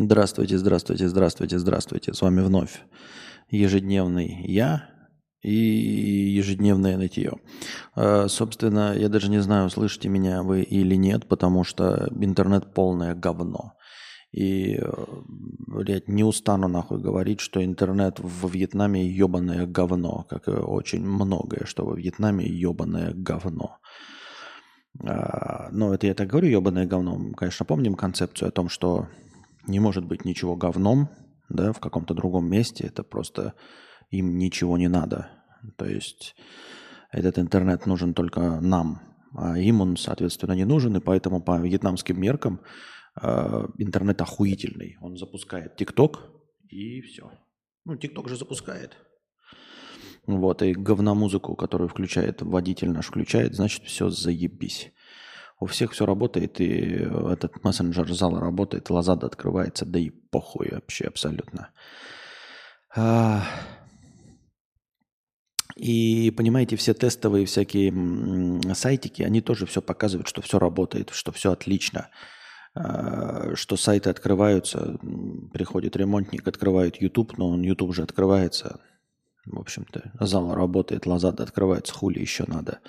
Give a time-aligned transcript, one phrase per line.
[0.00, 2.14] Здравствуйте, здравствуйте, здравствуйте, здравствуйте.
[2.14, 2.82] С вами вновь
[3.50, 4.88] ежедневный я
[5.42, 7.32] и ежедневное нытье.
[7.96, 13.16] А, собственно, я даже не знаю, слышите меня вы или нет, потому что интернет полное
[13.16, 13.72] говно.
[14.30, 14.88] И, э,
[15.66, 21.64] блядь, не устану нахуй говорить, что интернет в Вьетнаме ебаное говно, как и очень многое,
[21.64, 23.78] что во Вьетнаме ебаное говно.
[25.04, 27.16] А, но это я так говорю, ебаное говно.
[27.16, 29.08] Мы, конечно, помним концепцию о том, что
[29.68, 31.08] не может быть ничего говном,
[31.48, 32.86] да, в каком-то другом месте.
[32.86, 33.54] Это просто
[34.10, 35.30] им ничего не надо.
[35.76, 36.34] То есть
[37.10, 39.00] этот интернет нужен только нам,
[39.34, 42.60] а им он, соответственно, не нужен, и поэтому по вьетнамским меркам
[43.20, 44.96] э, интернет охуительный.
[45.00, 46.30] Он запускает ТикТок,
[46.68, 47.30] и все.
[47.84, 48.96] Ну, ТикТок же запускает.
[50.26, 54.92] Вот, и говномузыку, которую включает водитель наш включает, значит, все заебись.
[55.60, 61.06] У всех все работает, и этот мессенджер зала работает, лазада открывается, да и похуй вообще
[61.06, 61.70] абсолютно.
[62.96, 63.42] А...
[65.74, 71.52] И понимаете, все тестовые всякие сайтики, они тоже все показывают, что все работает, что все
[71.52, 72.08] отлично,
[72.74, 74.98] а, что сайты открываются,
[75.52, 78.80] приходит ремонтник, открывает YouTube, но он YouTube же открывается,
[79.46, 82.80] в общем-то, зал работает, лазада открывается, хули еще надо.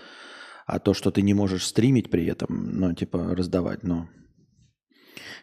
[0.70, 4.08] А то, что ты не можешь стримить при этом, ну, типа, раздавать, ну,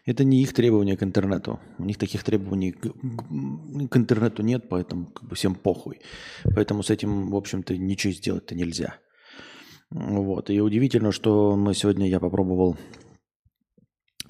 [0.05, 1.59] это не их требования к интернету.
[1.77, 5.99] У них таких требований к, к интернету нет, поэтому как бы всем похуй.
[6.55, 8.95] Поэтому с этим, в общем-то, ничего сделать-то нельзя.
[9.89, 10.49] Вот.
[10.49, 12.77] И удивительно, что мы сегодня, я попробовал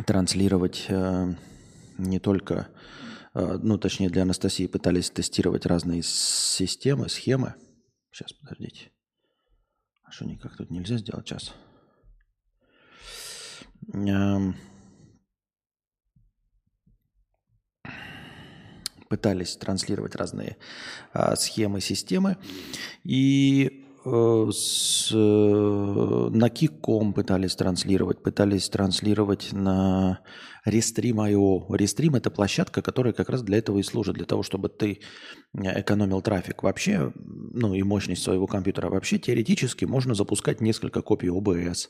[0.04, 1.36] транслировать э,
[2.00, 2.70] не только,
[3.36, 7.54] э, ну, точнее, для Анастасии пытались тестировать разные системы, схемы.
[8.12, 8.90] Сейчас, подождите.
[10.08, 11.54] А что никак тут нельзя сделать сейчас?
[19.10, 20.58] Пытались транслировать разные
[21.14, 22.38] а, схемы, системы.
[23.04, 23.87] И
[24.52, 30.20] с, э, на Киком пытались транслировать, пытались транслировать на
[30.68, 31.68] Restream.io.
[31.70, 35.00] Restream– это площадка, которая как раз для этого и служит, для того, чтобы ты
[35.54, 36.64] экономил трафик.
[36.64, 38.90] Вообще, ну и мощность своего компьютера.
[38.90, 41.90] Вообще, теоретически можно запускать несколько копий OBS.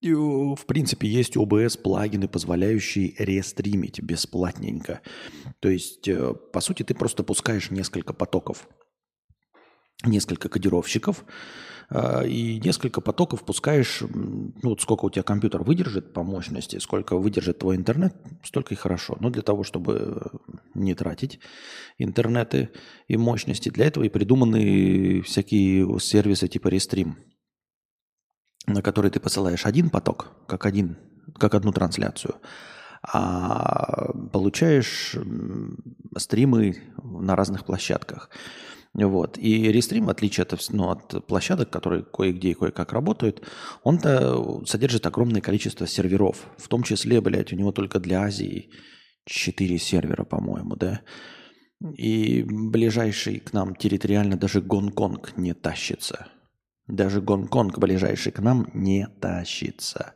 [0.00, 5.00] И, в принципе, есть OBS плагины, позволяющие рестримить бесплатненько.
[5.60, 8.68] То есть, э, по сути, ты просто пускаешь несколько потоков,
[10.04, 11.24] несколько кодировщиков,
[11.90, 17.16] а, и несколько потоков пускаешь, ну вот сколько у тебя компьютер выдержит по мощности, сколько
[17.16, 19.16] выдержит твой интернет, столько и хорошо.
[19.20, 20.30] Но для того, чтобы
[20.74, 21.40] не тратить
[21.98, 22.70] интернеты
[23.08, 27.14] и мощности, для этого и придуманы всякие сервисы типа Restream,
[28.66, 30.96] на которые ты посылаешь один поток, как, один,
[31.38, 32.36] как одну трансляцию,
[33.02, 35.16] а получаешь
[36.16, 38.30] стримы на разных площадках.
[38.94, 39.38] Вот.
[39.38, 43.42] И рестрим, в отличие от, ну, от площадок, которые кое-где и кое-как работают,
[43.82, 46.46] он-то содержит огромное количество серверов.
[46.58, 48.70] В том числе, блядь, у него только для Азии
[49.24, 51.00] 4 сервера, по-моему, да.
[51.96, 56.28] И ближайший к нам территориально даже Гонконг не тащится.
[56.86, 60.14] Даже Гонконг ближайший к нам не тащится.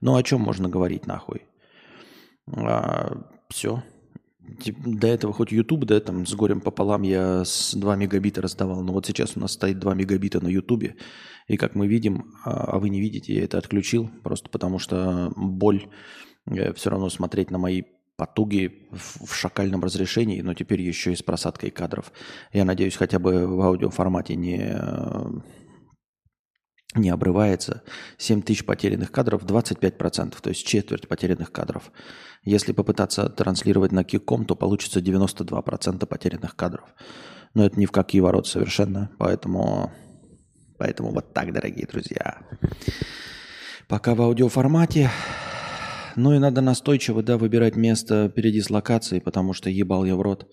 [0.00, 1.46] Ну о чем можно говорить нахуй?
[2.46, 3.16] А,
[3.48, 3.82] все.
[4.84, 8.92] До этого хоть YouTube, да, там с горем пополам я с 2 мегабита раздавал, но
[8.92, 10.94] вот сейчас у нас стоит 2 мегабита на YouTube,
[11.48, 15.32] и как мы видим, а, а вы не видите, я это отключил, просто потому что
[15.36, 15.88] боль
[16.46, 17.82] э, все равно смотреть на мои
[18.16, 22.12] потуги в шакальном разрешении, но теперь еще и с просадкой кадров.
[22.52, 24.78] Я надеюсь, хотя бы в аудиоформате не
[26.94, 27.82] не обрывается.
[28.18, 31.90] 7 тысяч потерянных кадров, 25%, то есть четверть потерянных кадров.
[32.42, 36.88] Если попытаться транслировать на Киком, то получится 92% потерянных кадров.
[37.54, 39.92] Но это ни в какие ворот совершенно, поэтому,
[40.78, 42.38] поэтому вот так, дорогие друзья.
[43.88, 45.10] Пока в аудиоформате.
[46.16, 50.52] Ну и надо настойчиво, да, выбирать место передислокации, потому что ебал я в рот.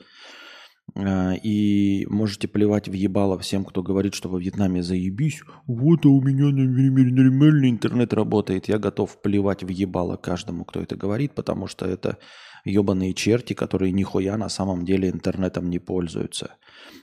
[0.96, 5.42] А, и можете плевать в ебало всем, кто говорит, что во Вьетнаме заебись.
[5.66, 8.68] Вот, а у меня нормальный интернет работает.
[8.68, 12.18] Я готов плевать в ебало каждому, кто это говорит, потому что это
[12.66, 16.52] ебаные черти, которые нихуя на самом деле интернетом не пользуются.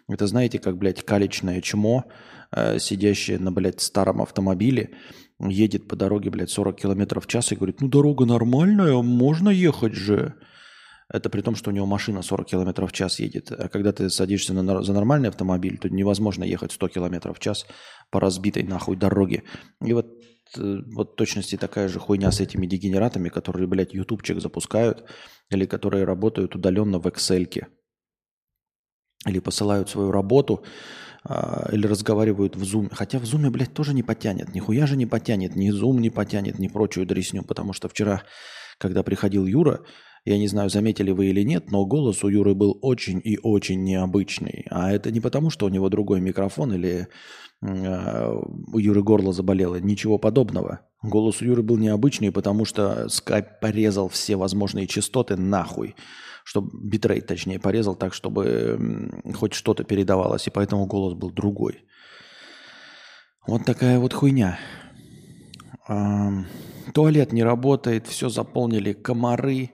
[0.08, 2.04] Это знаете, как, блядь, калечное чмо,
[2.52, 4.90] э, сидящее на, блядь, старом автомобиле,
[5.40, 9.94] едет по дороге, блядь, 40 километров в час и говорит, ну дорога нормальная, можно ехать
[9.94, 10.34] же.
[11.12, 13.52] Это при том, что у него машина 40 км в час едет.
[13.52, 17.66] А когда ты садишься на, за нормальный автомобиль, то невозможно ехать 100 км в час
[18.10, 19.42] по разбитой нахуй дороге.
[19.82, 20.06] И вот
[20.56, 25.04] э, вот точности такая же хуйня с этими дегенератами, которые, блядь, ютубчик запускают
[25.50, 27.66] или которые работают удаленно в Excel.
[29.26, 30.64] Или посылают свою работу,
[31.26, 32.94] а, или разговаривают в Zoom.
[32.94, 34.54] Хотя в Zoom, блядь, тоже не потянет.
[34.54, 35.56] Нихуя же не потянет.
[35.56, 37.42] Ни Zoom не потянет, ни прочую дресню.
[37.42, 38.22] Потому что вчера,
[38.78, 39.80] когда приходил Юра,
[40.24, 43.84] я не знаю, заметили вы или нет, но голос у Юры был очень и очень
[43.84, 44.64] необычный.
[44.70, 47.08] А это не потому, что у него другой микрофон или
[47.60, 48.34] э,
[48.72, 49.76] у Юры горло заболело.
[49.76, 50.80] Ничего подобного.
[51.02, 55.94] Голос у Юры был необычный, потому что скайп порезал все возможные частоты нахуй.
[56.42, 60.46] Чтобы битрейт, точнее, порезал так, чтобы хоть что-то передавалось.
[60.46, 61.84] И поэтому голос был другой.
[63.46, 64.58] Вот такая вот хуйня.
[66.94, 69.70] Туалет не работает, все заполнили комары.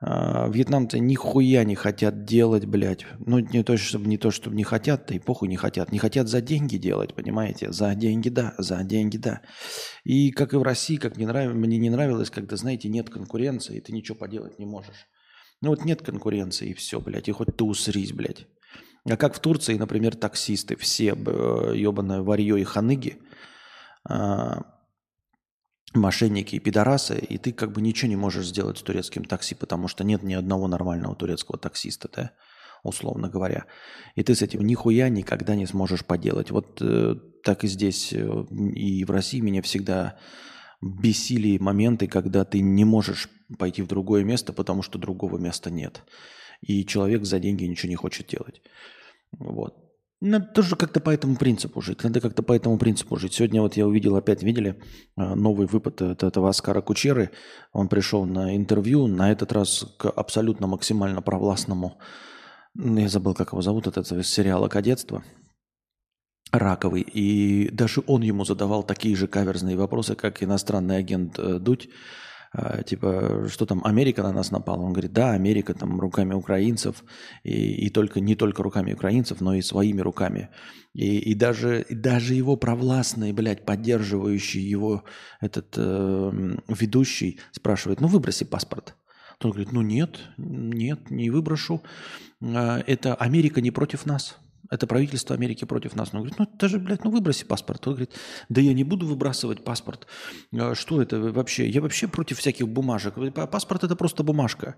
[0.00, 3.04] А, вьетнамцы нихуя не хотят делать, блядь.
[3.18, 5.90] Ну, не то, чтобы не то, чтобы не хотят, да и похуй не хотят.
[5.90, 7.72] Не хотят за деньги делать, понимаете?
[7.72, 9.42] За деньги, да, за деньги, да.
[10.04, 11.52] И как и в России, как мне, нрав...
[11.52, 15.08] мне не нравилось, когда, знаете, нет конкуренции, и ты ничего поделать не можешь.
[15.60, 18.46] Ну вот нет конкуренции, и все, блядь, и хоть ты усрись, блядь.
[19.04, 23.18] А как в Турции, например, таксисты, все ебаное варье и ханыги,
[24.08, 24.77] а,
[26.00, 29.88] мошенники и пидорасы, и ты как бы ничего не можешь сделать с турецким такси, потому
[29.88, 32.30] что нет ни одного нормального турецкого таксиста, да,
[32.82, 33.66] условно говоря.
[34.14, 36.50] И ты с этим нихуя никогда не сможешь поделать.
[36.50, 40.18] Вот э, так и здесь, э, и в России меня всегда
[40.80, 43.28] бесили моменты, когда ты не можешь
[43.58, 46.02] пойти в другое место, потому что другого места нет.
[46.60, 48.62] И человек за деньги ничего не хочет делать.
[49.32, 49.87] Вот.
[50.20, 52.02] Надо тоже как-то по этому принципу жить.
[52.02, 53.34] Надо как-то по этому принципу жить.
[53.34, 54.80] Сегодня вот я увидел, опять видели,
[55.16, 57.30] а, новый выпад от этого Оскара Кучеры.
[57.72, 61.98] Он пришел на интервью, на этот раз к абсолютно максимально провластному,
[62.74, 65.24] я забыл, как его зовут, это из сериала «Кадетство»,
[66.50, 67.02] Раковый.
[67.02, 71.90] И даже он ему задавал такие же каверзные вопросы, как иностранный агент э, Дудь
[72.86, 74.82] типа, что там, Америка на нас напала?
[74.82, 77.04] Он говорит, да, Америка там руками украинцев,
[77.44, 80.48] и, и только, не только руками украинцев, но и своими руками.
[80.94, 85.04] И, и, даже, и даже его провластный, блядь, поддерживающий его
[85.40, 88.96] этот э, ведущий спрашивает, ну выброси паспорт.
[89.42, 91.82] Он говорит, ну нет, нет, не выброшу.
[92.42, 94.38] А, это Америка не против нас.
[94.70, 96.10] Это правительство Америки против нас.
[96.12, 97.86] Он говорит, ну это же, блядь, ну выброси паспорт.
[97.86, 98.14] Он говорит,
[98.48, 100.06] да я не буду выбрасывать паспорт.
[100.52, 101.68] А что это вообще?
[101.68, 103.14] Я вообще против всяких бумажек.
[103.50, 104.76] Паспорт это просто бумажка.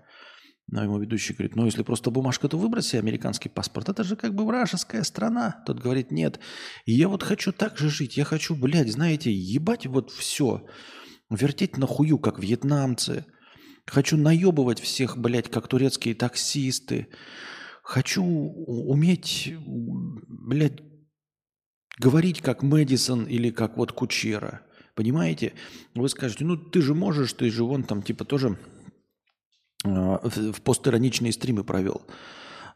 [0.67, 3.89] Но ему ведущий говорит, ну если просто бумажка, то выброси американский паспорт.
[3.89, 5.61] Это же как бы вражеская страна.
[5.65, 6.39] Тот говорит, нет.
[6.85, 8.15] Я вот хочу так же жить.
[8.15, 10.65] Я хочу, блядь, знаете, ебать вот все.
[11.29, 13.25] Вертеть на хую, как вьетнамцы.
[13.85, 17.07] Хочу наебывать всех, блядь, как турецкие таксисты.
[17.91, 20.79] Хочу уметь, блядь,
[21.99, 24.61] говорить как Мэдисон или как вот Кучера.
[24.95, 25.51] Понимаете?
[25.93, 28.57] Вы скажете, ну ты же можешь, ты же вон там типа тоже
[29.83, 32.03] э, в постироничные стримы провел.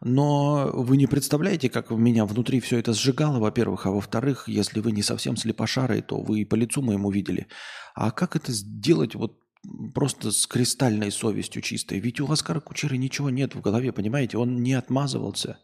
[0.02, 4.82] Но вы не представляете, как в меня внутри все это сжигало, во-первых, а во-вторых, если
[4.82, 7.48] вы не совсем слепошарый, то вы и по лицу моему видели.
[7.94, 9.45] А как это сделать вот
[9.94, 12.00] просто с кристальной совестью чистой.
[12.00, 14.38] Ведь у Оскара Кучеры ничего нет в голове, понимаете?
[14.38, 15.60] Он не отмазывался.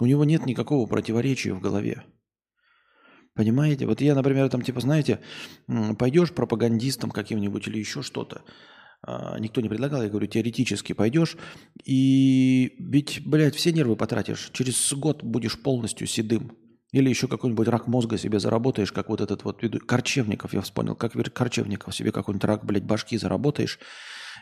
[0.00, 2.04] У него нет никакого противоречия в голове.
[3.34, 3.86] Понимаете?
[3.86, 5.20] Вот я, например, там типа, знаете,
[5.98, 8.42] пойдешь пропагандистом каким-нибудь или еще что-то,
[9.02, 11.36] а, никто не предлагал, я говорю, теоретически пойдешь,
[11.84, 16.56] и ведь, блядь, все нервы потратишь, через год будешь полностью седым.
[16.98, 21.12] Или еще какой-нибудь рак мозга себе заработаешь, как вот этот вот Корчевников, я вспомнил, как
[21.32, 23.78] Корчевников себе какой-нибудь рак, блядь, башки заработаешь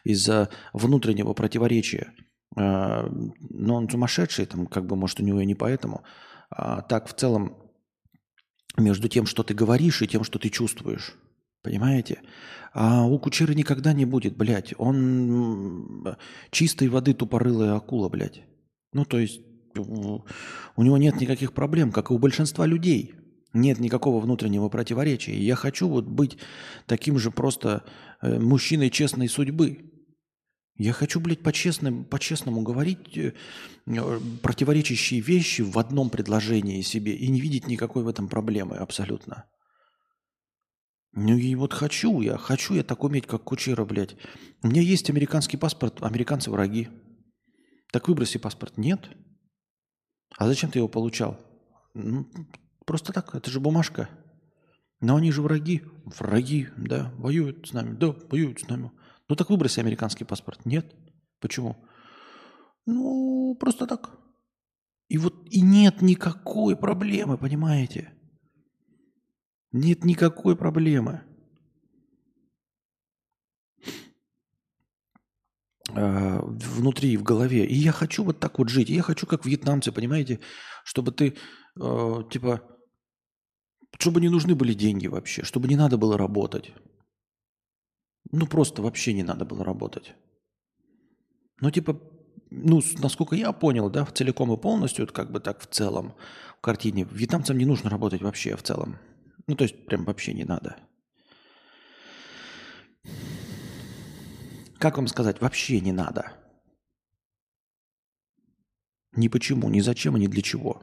[0.04, 2.14] из-за внутреннего противоречия.
[2.56, 3.10] А,
[3.50, 6.02] но он сумасшедший, там, как бы, может, у него и не поэтому.
[6.48, 7.58] А так, в целом,
[8.78, 11.12] между тем, что ты говоришь, и тем, что ты чувствуешь.
[11.62, 12.22] Понимаете?
[12.72, 14.72] А у Кучеры никогда не будет, блядь.
[14.78, 16.16] Он
[16.50, 18.44] чистой воды тупорылая акула, блядь.
[18.94, 19.42] Ну, то есть
[19.82, 23.14] у него нет никаких проблем, как и у большинства людей.
[23.52, 25.38] Нет никакого внутреннего противоречия.
[25.38, 26.36] Я хочу вот быть
[26.86, 27.84] таким же просто
[28.20, 29.92] э, мужчиной честной судьбы.
[30.76, 33.32] Я хочу, блядь, по-честному, по-честному говорить э,
[34.42, 39.46] противоречащие вещи в одном предложении себе и не видеть никакой в этом проблемы абсолютно.
[41.12, 44.16] Ну и вот хочу я, хочу я так уметь, как Кучера, блядь.
[44.62, 46.88] У меня есть американский паспорт, американцы враги.
[47.90, 48.76] Так выброси паспорт.
[48.76, 49.08] Нет.
[50.36, 51.38] А зачем ты его получал?
[51.94, 52.26] Ну,
[52.84, 54.08] просто так, это же бумажка.
[55.00, 55.82] Но они же враги.
[56.04, 57.94] Враги, да, воюют с нами.
[57.96, 58.90] Да, воюют с нами.
[59.28, 60.64] Ну так выброси американский паспорт.
[60.64, 60.94] Нет.
[61.40, 61.76] Почему?
[62.86, 64.10] Ну, просто так.
[65.08, 68.12] И вот и нет никакой проблемы, понимаете?
[69.72, 71.22] Нет никакой проблемы.
[75.96, 77.64] Внутри, в голове.
[77.66, 78.90] И я хочу вот так вот жить.
[78.90, 80.40] И я хочу, как вьетнамцы, понимаете,
[80.84, 81.36] чтобы ты,
[81.80, 82.60] э, типа,
[83.98, 86.72] чтобы не нужны были деньги вообще, чтобы не надо было работать.
[88.32, 90.14] Ну, просто вообще не надо было работать.
[91.60, 91.98] Ну, типа,
[92.50, 96.14] ну, насколько я понял, да, целиком и полностью, как бы так в целом,
[96.58, 98.98] в картине, вьетнамцам не нужно работать вообще в целом.
[99.46, 100.76] Ну, то есть, прям вообще не надо.
[104.78, 106.32] Как вам сказать, вообще не надо.
[109.14, 110.82] Ни почему, ни зачем и ни для чего.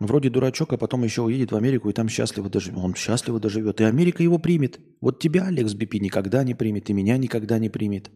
[0.00, 2.78] Вроде дурачок, а потом еще уедет в Америку и там счастливо доживет.
[2.78, 3.80] Он счастливо доживет.
[3.80, 4.80] И Америка его примет.
[5.00, 8.10] Вот тебя, Алекс Бипи, никогда не примет, и меня никогда не примет.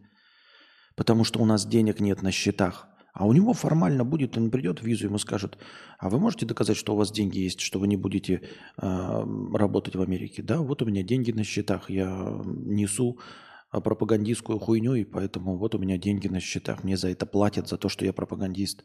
[0.95, 2.87] Потому что у нас денег нет на счетах.
[3.13, 5.57] А у него формально будет, он придет в визу, ему скажут,
[5.99, 8.41] а вы можете доказать, что у вас деньги есть, что вы не будете
[8.77, 9.23] э,
[9.53, 10.41] работать в Америке?
[10.41, 13.17] Да, вот у меня деньги на счетах, я несу
[13.75, 17.67] а, пропагандистскую хуйню, и поэтому вот у меня деньги на счетах, мне за это платят,
[17.67, 18.83] за то, что я пропагандист.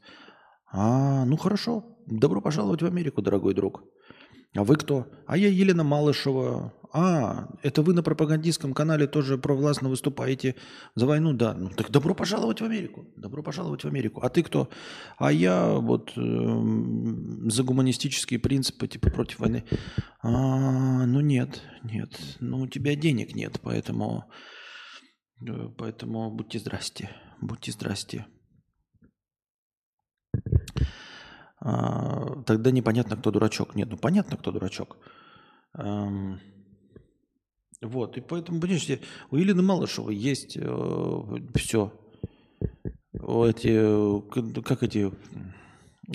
[0.72, 3.82] А, ну хорошо, добро пожаловать в Америку, дорогой друг.
[4.56, 5.06] А вы кто?
[5.26, 6.74] А я Елена Малышева.
[6.92, 10.56] А, это вы на пропагандистском канале тоже провластно выступаете
[10.96, 11.32] за войну?
[11.32, 11.54] Да.
[11.54, 13.06] Ну так добро пожаловать в Америку.
[13.16, 14.20] Добро пожаловать в Америку.
[14.22, 14.68] А ты кто?
[15.18, 16.20] А я вот э,
[17.48, 19.62] за гуманистические принципы, типа против войны.
[20.20, 22.10] А, ну нет, нет.
[22.40, 24.24] Ну у тебя денег нет, поэтому,
[25.76, 27.10] поэтому будьте здрасте.
[27.40, 28.26] Будьте здрасте.
[31.60, 33.74] А, тогда непонятно, кто дурачок.
[33.74, 34.96] Нет, ну понятно, кто дурачок.
[35.74, 36.40] Эм,
[37.82, 41.92] вот, и поэтому, понимаете, у Елены Малышевой есть э, все.
[43.12, 45.12] Эти, как эти,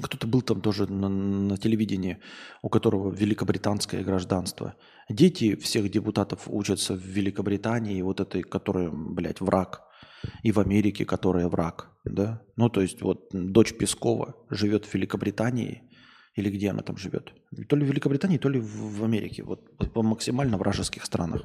[0.02, 2.20] кто-то был там тоже на, на телевидении,
[2.62, 4.76] у которого великобританское гражданство.
[5.10, 9.84] Дети всех депутатов учатся в Великобритании, вот этой, которая, блядь, враг
[10.42, 11.92] и в Америке, которая враг.
[12.04, 12.42] Да?
[12.56, 15.84] Ну, то есть вот дочь Пескова живет в Великобритании,
[16.36, 17.34] или где она там живет?
[17.70, 19.44] То ли в Великобритании, то ли в Америке.
[19.44, 21.44] Вот по максимально вражеских странах.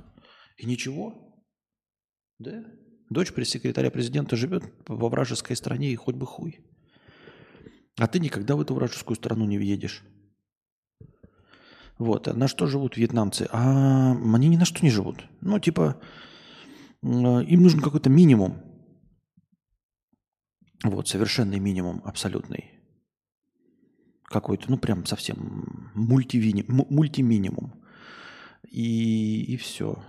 [0.57, 1.45] И ничего.
[2.38, 2.64] Да?
[3.11, 6.61] Дочь пресс-секретаря президента живет во вражеской стране и хоть бы хуй.
[7.99, 10.02] А ты никогда в эту вражескую страну не въедешь.
[12.00, 12.28] Вот.
[12.28, 13.47] А на что живут вьетнамцы?
[13.52, 15.26] А они ни на что не живут.
[15.42, 16.00] Ну, типа,
[17.02, 18.62] им нужен какой-то минимум.
[20.83, 22.71] Вот, совершенный минимум, абсолютный.
[24.25, 27.75] Какой-то, ну, прям совсем мультиминимум.
[28.71, 30.02] И, и все.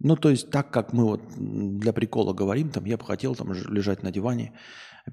[0.00, 3.52] Ну, то есть так, как мы вот для прикола говорим, там, я бы хотел там
[3.52, 4.58] лежать на диване,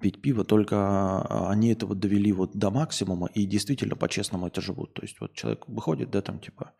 [0.02, 4.94] пить пиво, только они это вот довели вот до максимума и действительно по-честному это живут.
[4.94, 6.74] То есть вот человек выходит, да, там типа,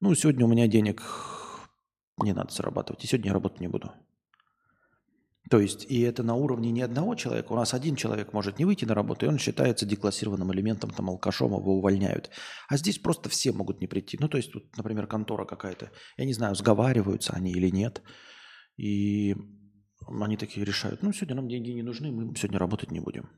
[0.00, 1.02] ну, сегодня у меня денег
[2.18, 3.92] не надо зарабатывать, и сегодня я работать не буду.
[5.48, 7.52] То есть, и это на уровне не одного человека.
[7.52, 11.08] У нас один человек может не выйти на работу, и он считается деклассированным элементом, там,
[11.08, 12.30] алкашом, его увольняют.
[12.68, 14.18] А здесь просто все могут не прийти.
[14.20, 15.92] Ну, то есть, вот, например, контора какая-то.
[16.16, 18.02] Я не знаю, сговариваются они или нет.
[18.76, 19.36] И
[20.06, 23.28] они такие решают, ну, сегодня нам деньги не нужны, мы сегодня работать не будем.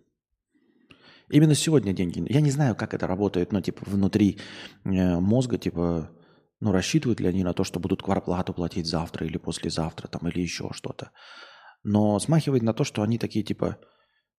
[1.31, 2.25] Именно сегодня деньги.
[2.33, 4.39] Я не знаю, как это работает, но, типа, внутри
[4.85, 6.11] э, мозга, типа,
[6.61, 10.41] ну, рассчитывают ли они на то, что будут кварплату платить завтра или послезавтра, там, или
[10.41, 11.11] еще что-то.
[11.85, 13.79] Но смахивает на то, что они такие, типа,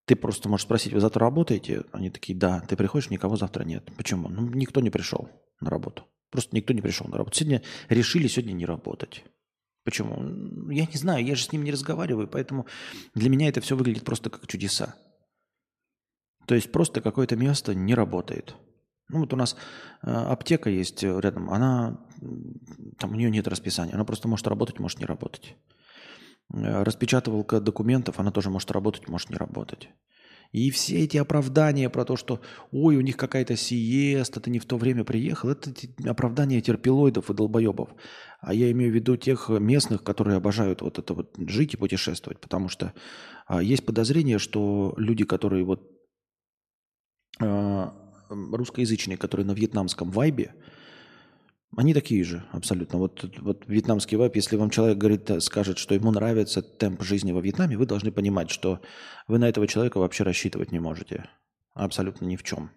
[0.05, 1.83] ты просто можешь спросить, вы завтра работаете?
[1.91, 2.61] Они такие, да.
[2.61, 3.87] Ты приходишь, никого завтра нет.
[3.95, 4.27] Почему?
[4.27, 5.29] Ну, никто не пришел
[5.61, 6.05] на работу.
[6.31, 7.37] Просто никто не пришел на работу.
[7.37, 9.23] Сегодня решили сегодня не работать.
[9.89, 10.71] Почему?
[10.71, 12.67] Я не знаю, я же с ним не разговариваю, поэтому
[13.15, 14.93] для меня это все выглядит просто как чудеса.
[16.45, 18.53] То есть просто какое-то место не работает.
[19.07, 19.55] Ну вот у нас
[20.03, 22.05] э, аптека есть рядом, она,
[22.99, 25.55] там у нее нет расписания, она просто может работать, может не работать.
[26.53, 29.89] Э, распечатывалка документов, она тоже может работать, может не работать.
[30.51, 32.41] И все эти оправдания про то, что
[32.71, 35.71] ой, у них какая-то сиеста, ты не в то время приехал, это
[36.05, 37.89] оправдания терпилоидов и долбоебов.
[38.41, 42.39] А я имею в виду тех местных, которые обожают вот это вот жить и путешествовать.
[42.39, 42.93] Потому что
[43.45, 45.87] а, есть подозрение, что люди, которые вот
[47.39, 47.93] а,
[48.29, 50.55] русскоязычные, которые на вьетнамском вайбе,
[51.75, 52.97] они такие же абсолютно.
[52.97, 57.31] Вот, вот вьетнамский вайп, если вам человек говорит, э, скажет, что ему нравится темп жизни
[57.31, 58.81] во Вьетнаме, вы должны понимать, что
[59.27, 61.29] вы на этого человека вообще рассчитывать не можете.
[61.73, 62.71] Абсолютно ни в чем.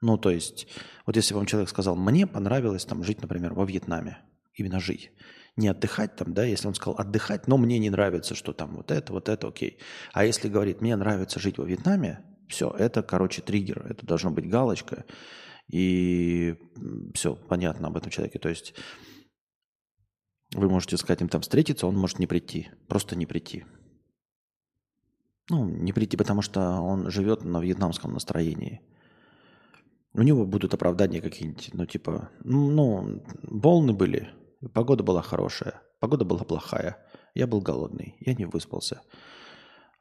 [0.00, 0.66] Ну, то есть,
[1.04, 4.18] вот если вам человек сказал, мне понравилось там жить, например, во Вьетнаме,
[4.54, 5.12] именно жить,
[5.56, 8.90] не отдыхать там, да, если он сказал отдыхать, но мне не нравится, что там вот
[8.90, 9.78] это, вот это, окей.
[10.14, 14.48] А если говорит, мне нравится жить во Вьетнаме, все, это, короче, триггер, это должно быть
[14.48, 15.04] галочка,
[15.70, 16.56] и
[17.14, 18.38] все понятно об этом человеке.
[18.38, 18.74] То есть
[20.54, 22.70] Вы можете сказать им там встретиться, он может не прийти.
[22.88, 23.64] Просто не прийти.
[25.48, 28.80] Ну, не прийти, потому что он живет на вьетнамском настроении.
[30.12, 34.30] У него будут оправдания какие-нибудь, ну, типа, ну, волны были,
[34.74, 36.98] погода была хорошая, погода была плохая,
[37.34, 39.02] я был голодный, я не выспался.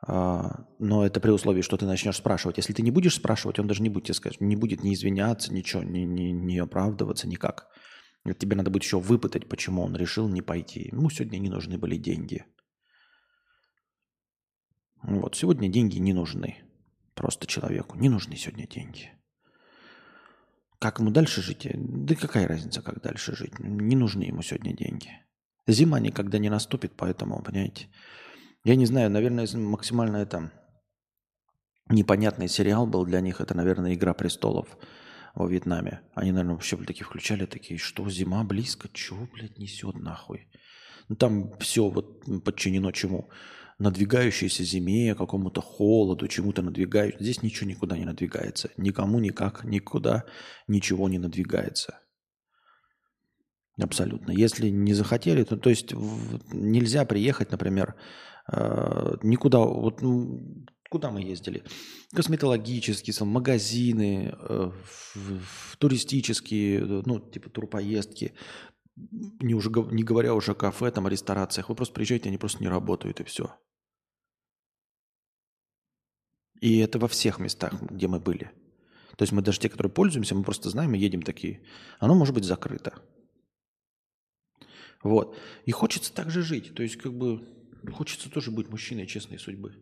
[0.02, 2.58] А, но это при условии, что ты начнешь спрашивать.
[2.58, 5.54] Если ты не будешь спрашивать, он даже не будет тебе сказать, не будет не извиняться,
[5.54, 7.68] ничего, не, не, не оправдываться никак.
[8.38, 10.90] Тебе надо будет еще выпытать, почему он решил не пойти.
[10.92, 12.46] Ему сегодня не нужны были деньги.
[15.02, 16.58] Вот, сегодня деньги не нужны.
[17.16, 19.12] Просто человеку не нужны сегодня деньги.
[20.80, 21.68] Как ему дальше жить?
[21.74, 23.60] Да какая разница, как дальше жить?
[23.60, 25.10] Не нужны ему сегодня деньги.
[25.68, 27.90] Зима никогда не наступит, поэтому, понимаете,
[28.64, 30.52] я не знаю, наверное, максимально это
[31.90, 34.78] непонятный сериал был для них, это, наверное, «Игра престолов»
[35.36, 36.02] во Вьетнаме.
[36.14, 40.50] Они, наверное, вообще такие включали, такие, что зима близко, чего, блядь, несет нахуй?
[41.08, 43.30] Ну, там все вот подчинено чему?
[43.80, 47.22] Надвигающейся зиме, какому-то холоду, чему-то надвигающему.
[47.22, 48.70] Здесь ничего никуда не надвигается.
[48.76, 50.26] Никому никак, никуда
[50.68, 52.00] ничего не надвигается.
[53.82, 54.32] Абсолютно.
[54.32, 57.96] Если не захотели, то, то есть в, нельзя приехать, например,
[58.52, 61.64] э, никуда, вот ну, Куда мы ездили?
[62.16, 68.34] Косметологические, сам, магазины, э, в, в туристические, ну, типа турпоездки.
[68.96, 71.70] Не, уже, не говоря уже о кафе, там, о ресторациях.
[71.70, 73.56] Вы просто приезжаете, они просто не работают, и все.
[76.60, 78.52] И это во всех местах, где мы были.
[79.16, 81.62] То есть мы даже те, которые пользуемся, мы просто знаем и едем такие.
[82.00, 82.94] Оно может быть закрыто.
[85.04, 85.38] Вот.
[85.66, 86.74] И хочется так же жить.
[86.74, 87.48] То есть как бы
[87.94, 89.76] хочется тоже быть мужчиной честной судьбы.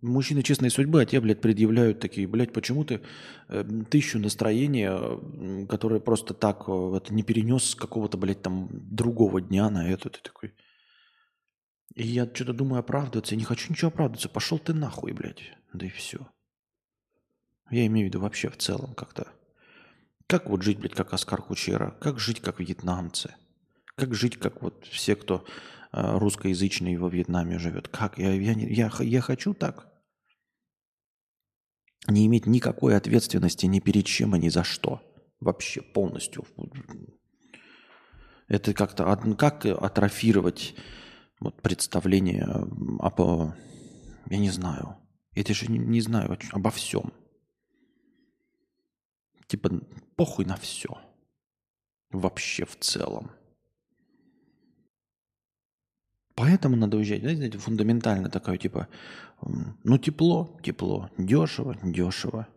[0.00, 3.00] Мужчины честной судьбы, а те, блядь, предъявляют такие, блядь, почему ты
[3.48, 9.40] э, тысячу настроения, которое просто так э, это не перенес с какого-то, блядь, там другого
[9.40, 10.52] дня на это, ты такой.
[11.94, 15.86] И я что-то думаю оправдываться, я не хочу ничего оправдываться, пошел ты нахуй, блядь, да
[15.86, 16.28] и все.
[17.70, 19.32] Я имею в виду вообще в целом как-то.
[20.26, 23.34] Как вот жить, блядь, как Оскар Кучера, как жить, как вьетнамцы,
[23.94, 25.44] как жить, как вот все, кто
[25.92, 27.88] э, русскоязычный во Вьетнаме живет.
[27.88, 28.18] Как?
[28.18, 29.94] Я, я, я, я хочу так
[32.06, 35.02] не иметь никакой ответственности ни перед чем и ни за что.
[35.40, 36.44] Вообще полностью.
[38.48, 40.74] Это как-то как атрофировать
[41.40, 42.44] вот, представление
[42.98, 43.20] об,
[44.30, 44.96] я не знаю,
[45.34, 47.12] это же не, не знаю обо всем.
[49.46, 49.70] Типа
[50.16, 50.98] похуй на все.
[52.10, 53.30] Вообще в целом.
[56.34, 57.20] Поэтому надо уезжать.
[57.20, 58.88] Знаете, фундаментально такое, типа,
[59.84, 62.48] ну, тепло, тепло, дешево, дешево.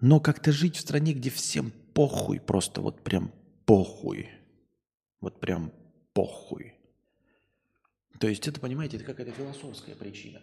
[0.00, 3.32] Но как-то жить в стране, где всем похуй, просто вот прям
[3.66, 4.30] похуй.
[5.20, 5.72] Вот прям
[6.12, 6.74] похуй.
[8.18, 10.40] То есть это, понимаете, это какая-то философская причина.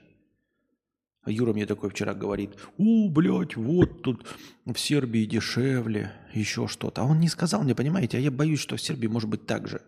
[1.30, 4.26] Юра мне такой вчера говорит, у, блядь, вот тут
[4.66, 7.02] в Сербии дешевле, еще что-то.
[7.02, 9.68] А он не сказал мне, понимаете, а я боюсь, что в Сербии может быть так
[9.68, 9.82] же.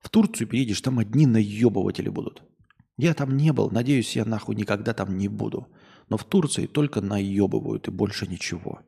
[0.00, 2.42] В Турцию переедешь, там одни наебыватели будут.
[2.96, 5.68] Я там не был, надеюсь, я нахуй никогда там не буду.
[6.08, 8.80] Но в Турции только наебывают и больше ничего.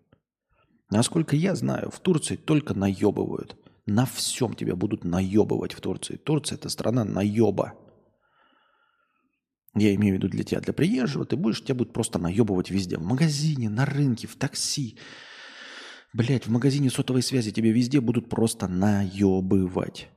[0.90, 3.57] Насколько я знаю, в Турции только наебывают.
[3.87, 6.16] На всем тебя будут наебывать в Турции.
[6.16, 7.75] Турция– это страна наеба.
[9.75, 11.25] Я имею в виду для тебя, для приезжего.
[11.25, 12.97] Ты будешь, тебя будут просто наебывать везде.
[12.97, 14.99] В магазине, на рынке, в такси.
[16.13, 20.09] Блять, в магазине сотовой связи тебе везде будут просто наебывать.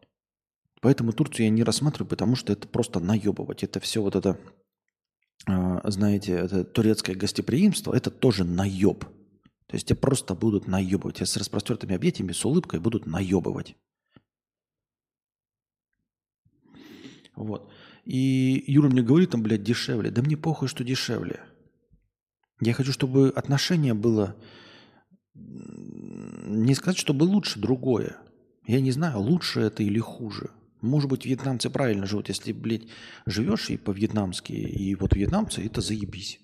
[0.82, 3.64] Поэтому Турцию я не рассматриваю, потому что это просто наебывать.
[3.64, 4.40] Это все вот это,
[5.46, 9.06] а, знаете, это турецкое гостеприимство, это тоже наеб.
[9.68, 11.18] То есть тебя просто будут наебывать.
[11.18, 13.76] Тебя с распростертыми объятиями, с улыбкой будут наебывать.
[17.36, 17.72] Вот.
[18.06, 20.12] И Юра мне говорит, там, блядь, дешевле.
[20.12, 21.40] Да мне похуй, что дешевле.
[22.62, 24.36] Я хочу, чтобы отношение было...
[25.36, 28.18] Не сказать, чтобы лучше, другое.
[28.68, 30.52] Я не знаю, лучше это или хуже.
[30.82, 32.28] Может быть, вьетнамцы правильно живут.
[32.28, 32.84] Если, блядь,
[33.26, 36.40] живешь и по-вьетнамски, и вот вьетнамцы, это заебись.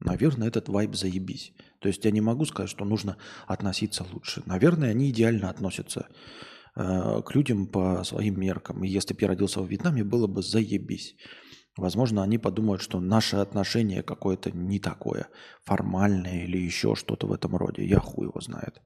[0.00, 1.52] Наверное, этот вайб заебись.
[1.78, 4.42] То есть я не могу сказать, что нужно относиться лучше.
[4.46, 6.08] Наверное, они идеально относятся
[6.74, 8.84] к людям по своим меркам.
[8.84, 11.16] И если бы я родился в Вьетнаме, было бы заебись.
[11.76, 15.28] Возможно, они подумают, что наше отношение какое-то не такое,
[15.64, 17.84] формальное или еще что-то в этом роде.
[17.84, 18.80] Я хуй его знает.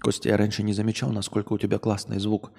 [0.00, 2.52] Костя, я раньше не замечал, насколько у тебя классный звук.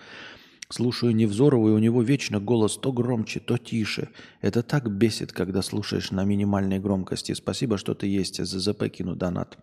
[0.69, 4.09] Слушаю Невзорова, и у него вечно голос то громче, то тише.
[4.41, 7.33] Это так бесит, когда слушаешь на минимальной громкости.
[7.33, 8.43] Спасибо, что ты есть.
[8.43, 9.57] ЗЗП кину донат.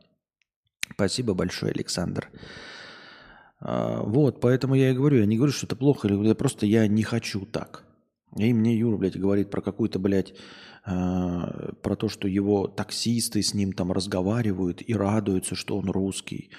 [0.94, 2.30] Спасибо большое, Александр.
[3.60, 6.86] А, вот, поэтому я и говорю, я не говорю, что это плохо, или просто я
[6.86, 7.84] не хочу так.
[8.36, 10.34] И мне Юра, блядь, говорит про какую-то, блядь,
[10.84, 16.50] про то, что его таксисты с ним там разговаривают и радуются, что он русский,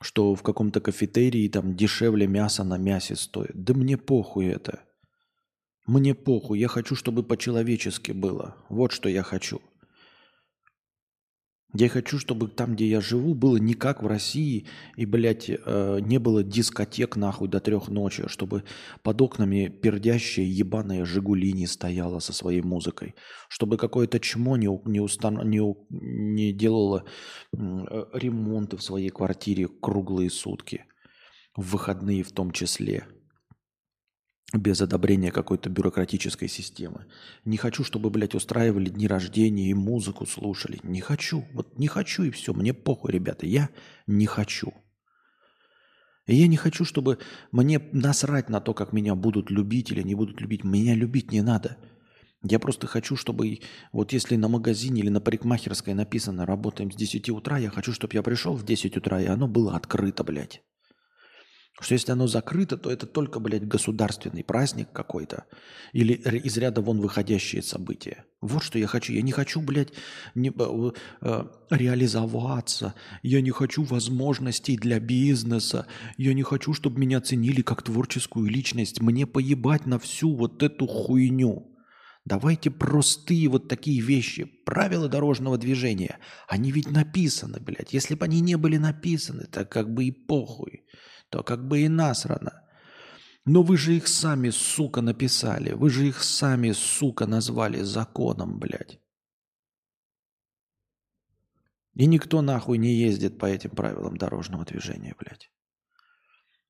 [0.00, 3.52] что в каком-то кафетерии там дешевле мяса на мясе стоит.
[3.54, 4.80] Да мне похуй это.
[5.86, 8.56] Мне похуй, я хочу, чтобы по-человечески было.
[8.68, 9.60] Вот что я хочу.
[11.74, 15.98] Я хочу, чтобы там, где я живу, было не как в России, и, блядь, э,
[16.00, 18.64] не было дискотек нахуй до трех ночи, чтобы
[19.02, 23.14] под окнами пердящая ебаная «Жигули» не стояла со своей музыкой,
[23.50, 25.46] чтобы какое-то чмо не, не, устан...
[25.50, 27.04] не, не делало
[27.52, 27.58] э,
[28.14, 30.86] ремонты в своей квартире круглые сутки,
[31.54, 33.06] в выходные в том числе–
[34.52, 37.04] без одобрения какой-то бюрократической системы.
[37.44, 40.80] Не хочу, чтобы, блядь, устраивали дни рождения и музыку слушали.
[40.82, 41.44] Не хочу.
[41.52, 42.54] Вот не хочу и все.
[42.54, 43.46] Мне похуй, ребята.
[43.46, 43.68] Я
[44.06, 44.72] не хочу.
[46.26, 47.18] И я не хочу, чтобы
[47.52, 50.64] мне насрать на то, как меня будут любить или не будут любить.
[50.64, 51.76] Меня любить не надо.
[52.42, 53.60] Я просто хочу, чтобы
[53.92, 58.14] вот если на магазине или на парикмахерской написано «работаем с 10 утра», я хочу, чтобы
[58.14, 60.62] я пришел в 10 утра, и оно было открыто, блядь.
[61.80, 65.44] Что если оно закрыто, то это только, блядь, государственный праздник какой-то.
[65.92, 68.24] Или из ряда вон выходящие события.
[68.40, 69.12] Вот что я хочу.
[69.12, 69.92] Я не хочу, блядь,
[70.34, 72.94] не, э, э, реализоваться.
[73.22, 75.86] Я не хочу возможностей для бизнеса.
[76.16, 79.00] Я не хочу, чтобы меня ценили как творческую личность.
[79.00, 81.76] Мне поебать на всю вот эту хуйню.
[82.24, 84.44] Давайте простые вот такие вещи.
[84.66, 86.18] Правила дорожного движения.
[86.48, 87.92] Они ведь написаны, блядь.
[87.92, 90.82] Если бы они не были написаны, так как бы и похуй
[91.30, 92.64] то как бы и насрано.
[93.44, 95.72] Но вы же их сами, сука, написали.
[95.72, 99.00] Вы же их сами, сука, назвали законом, блядь.
[101.94, 105.50] И никто нахуй не ездит по этим правилам дорожного движения, блядь.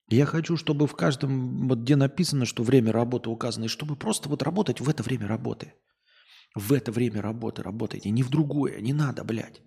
[0.08, 4.28] Я хочу, чтобы в каждом, вот где написано, что время работы указано, и чтобы просто
[4.28, 5.74] вот работать в это время работы.
[6.54, 9.60] В это время работы работайте, не в другое, не надо, блядь.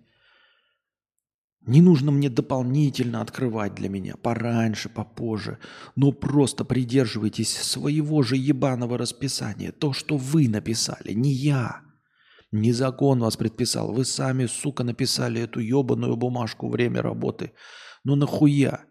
[1.64, 5.58] Не нужно мне дополнительно открывать для меня, пораньше, попозже,
[5.94, 11.82] но просто придерживайтесь своего же ебаного расписания, то, что вы написали, не я.
[12.50, 17.52] Не закон вас предписал, вы сами, сука, написали эту ебаную бумажку время работы.
[18.02, 18.84] Ну нахуя?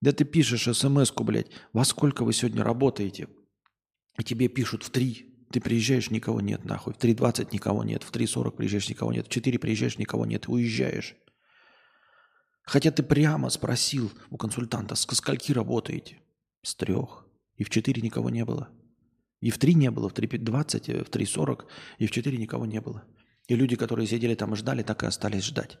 [0.00, 3.28] Да ты пишешь смс-ку, блядь, во сколько вы сегодня работаете?
[4.18, 5.28] И тебе пишут в три.
[5.50, 6.94] Ты приезжаешь, никого нет, нахуй.
[6.94, 11.14] В 3.20 никого нет, в 3.40 приезжаешь, никого нет, в 4 приезжаешь, никого нет, уезжаешь.
[12.64, 16.18] Хотя ты прямо спросил у консультанта, с скольки работаете?
[16.62, 17.26] С трех.
[17.56, 18.68] И в четыре никого не было.
[19.40, 21.64] И в три не было, в 3.20, в 3.40,
[21.98, 23.04] и в четыре никого не было.
[23.48, 25.78] И люди, которые сидели там и ждали, так и остались ждать.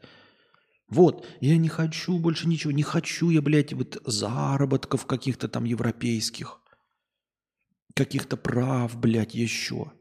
[0.88, 6.60] Вот, я не хочу больше ничего, не хочу я, блядь, вот заработков каких-то там европейских,
[7.94, 9.92] каких-то прав, блядь, еще.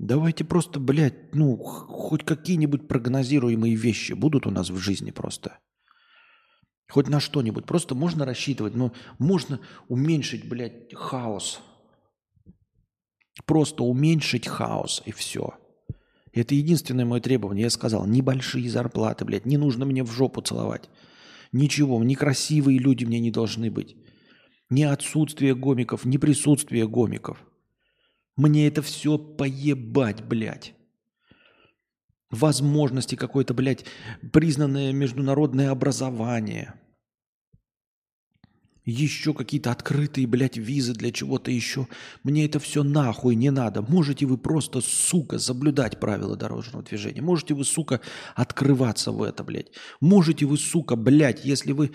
[0.00, 5.58] Давайте просто, блядь, ну, хоть какие-нибудь прогнозируемые вещи будут у нас в жизни просто.
[6.88, 7.66] Хоть на что-нибудь.
[7.66, 11.60] Просто можно рассчитывать, но можно уменьшить, блядь, хаос.
[13.44, 15.52] Просто уменьшить хаос и все.
[16.32, 17.64] Это единственное мое требование.
[17.64, 20.88] Я сказал, небольшие зарплаты, блядь, не нужно мне в жопу целовать.
[21.52, 23.96] Ничего, некрасивые люди мне не должны быть.
[24.70, 27.44] Ни отсутствие гомиков, ни присутствие гомиков–
[28.36, 30.74] мне это все поебать, блядь.
[32.30, 33.84] Возможности какое-то, блядь,
[34.32, 36.74] признанное международное образование.
[38.84, 41.86] Еще какие-то открытые, блядь, визы для чего-то еще.
[42.22, 43.82] Мне это все нахуй не надо.
[43.82, 47.20] Можете вы просто, сука, соблюдать правила дорожного движения.
[47.20, 48.00] Можете вы, сука,
[48.34, 49.72] открываться в это, блядь.
[50.00, 51.92] Можете вы, сука, блядь, если вы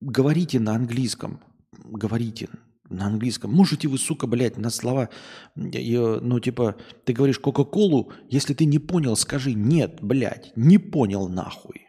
[0.00, 1.40] говорите на английском,
[1.72, 2.48] говорите,
[2.96, 3.52] на английском.
[3.52, 5.08] Можете вы, сука, блядь, на слова,
[5.54, 11.86] ну, типа, ты говоришь Кока-Колу, если ты не понял, скажи нет, блядь, не понял нахуй.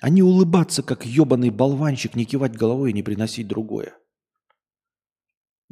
[0.00, 3.94] А не улыбаться, как ебаный болванчик, не кивать головой и не приносить другое.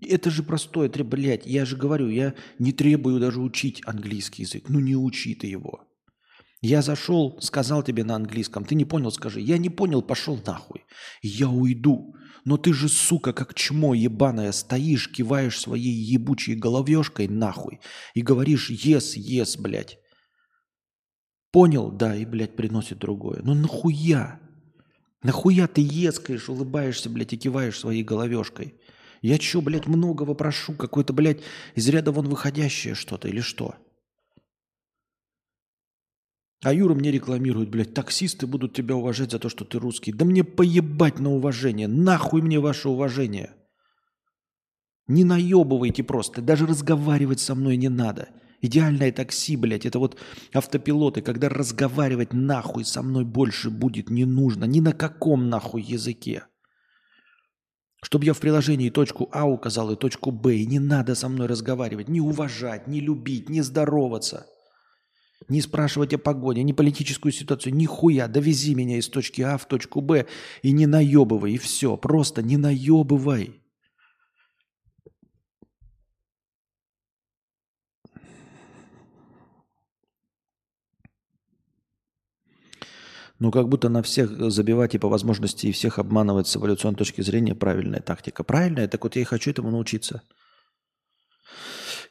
[0.00, 4.68] Это же простое, блядь, я же говорю, я не требую даже учить английский язык.
[4.68, 5.86] Ну не учи ты его.
[6.60, 9.40] Я зашел, сказал тебе на английском, ты не понял, скажи.
[9.40, 10.84] Я не понял, пошел нахуй.
[11.20, 12.14] Я уйду.
[12.44, 17.80] Но ты же, сука, как чмо ебаное, стоишь, киваешь своей ебучей головешкой нахуй
[18.14, 19.98] и говоришь «ес, ес», блядь.
[21.52, 21.90] Понял?
[21.90, 23.40] Да, и, блядь, приносит другое.
[23.44, 24.40] Ну нахуя?
[25.22, 28.74] Нахуя ты ескаешь, улыбаешься, блядь, и киваешь своей головешкой?
[29.20, 30.72] Я чё, блядь, многого прошу?
[30.72, 31.42] Какое-то, блядь,
[31.76, 33.76] из ряда вон выходящее что-то или что?
[36.64, 40.12] А Юра мне рекламирует, блядь, таксисты будут тебя уважать за то, что ты русский.
[40.12, 41.88] Да мне поебать на уважение.
[41.88, 43.50] Нахуй мне ваше уважение.
[45.08, 46.40] Не наебывайте просто.
[46.40, 48.28] Даже разговаривать со мной не надо.
[48.60, 50.16] Идеальное такси, блядь, это вот
[50.54, 54.64] автопилоты, когда разговаривать нахуй со мной больше будет не нужно.
[54.64, 56.44] Ни на каком нахуй языке.
[58.04, 61.48] Чтобы я в приложении точку А указал и точку Б, и не надо со мной
[61.48, 64.46] разговаривать, не уважать, не любить, не здороваться,
[65.48, 70.00] не спрашивать о погоде, не политическую ситуацию, нихуя, довези меня из точки А в точку
[70.00, 70.26] Б
[70.62, 73.62] и не наебывай, и все, просто не наебывай.
[83.42, 87.22] Ну, как будто на всех забивать и по возможности и всех обманывать с эволюционной точки
[87.22, 88.44] зрения правильная тактика.
[88.44, 88.86] Правильная?
[88.86, 90.22] Так вот я и хочу этому научиться.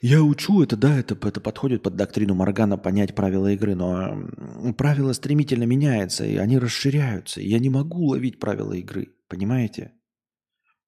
[0.01, 4.27] Я учу это, да, это, это подходит под доктрину Моргана понять правила игры, но
[4.75, 7.39] правила стремительно меняются, и они расширяются.
[7.39, 9.93] Я не могу ловить правила игры, понимаете?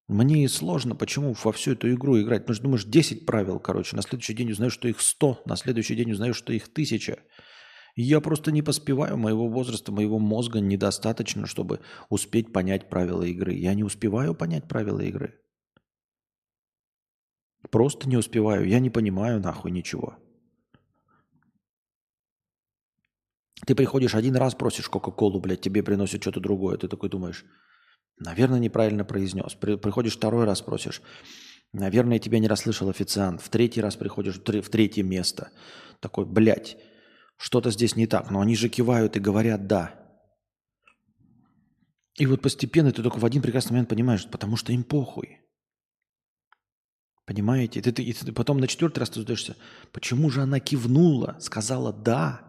[0.08, 2.42] Мне сложно, почему во всю эту игру играть.
[2.42, 5.94] Потому что думаешь, 10 правил, короче, на следующий день узнаешь, что их 100, на следующий
[5.94, 7.18] день узнаешь, что их 1000.
[7.96, 13.54] Я просто не поспеваю, моего возраста, моего мозга недостаточно, чтобы успеть понять правила игры.
[13.54, 15.40] Я не успеваю понять правила игры.
[17.70, 18.66] Просто не успеваю.
[18.66, 20.16] Я не понимаю нахуй ничего.
[23.66, 26.76] Ты приходишь один раз, просишь Кока-Колу, блядь, тебе приносят что-то другое.
[26.76, 27.44] Ты такой думаешь,
[28.18, 29.54] наверное, неправильно произнес.
[29.54, 31.00] При, приходишь второй раз, просишь.
[31.72, 33.40] Наверное, тебя не расслышал официант.
[33.40, 35.50] В третий раз приходишь в третье место.
[36.00, 36.76] Такой, блядь,
[37.36, 40.00] что-то здесь не так, но они же кивают и говорят «да».
[42.16, 45.43] И вот постепенно ты только в один прекрасный момент понимаешь, потому что им похуй.
[47.26, 47.80] Понимаете?
[47.80, 49.56] Ты, ты, и ты потом на четвертый раз ты задаешься,
[49.92, 52.42] почему же она кивнула, сказала «да»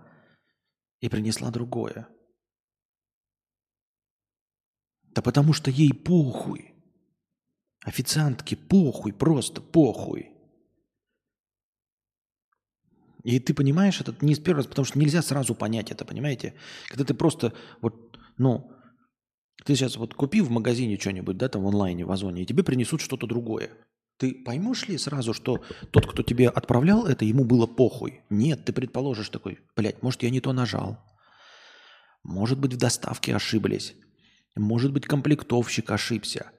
[1.00, 2.08] и принесла другое?
[5.04, 6.74] Да потому что ей похуй.
[7.86, 10.32] Официантке похуй, просто похуй.
[13.24, 16.54] И ты понимаешь это не с первого раза, потому что нельзя сразу понять это, понимаете?
[16.90, 18.72] Когда ты просто вот, ну,
[19.64, 22.64] ты сейчас вот купи в магазине что-нибудь, да, там в онлайне, в Озоне, и тебе
[22.64, 23.72] принесут что-то другое.
[24.18, 28.22] Ты поймешь ли сразу, что тот, кто тебе отправлял это, ему было похуй?
[28.30, 31.00] Нет, ты предположишь такой, блядь, может, я не то нажал.
[32.24, 33.94] Может быть, в доставке ошиблись.
[34.56, 36.52] Может быть, комплектовщик ошибся.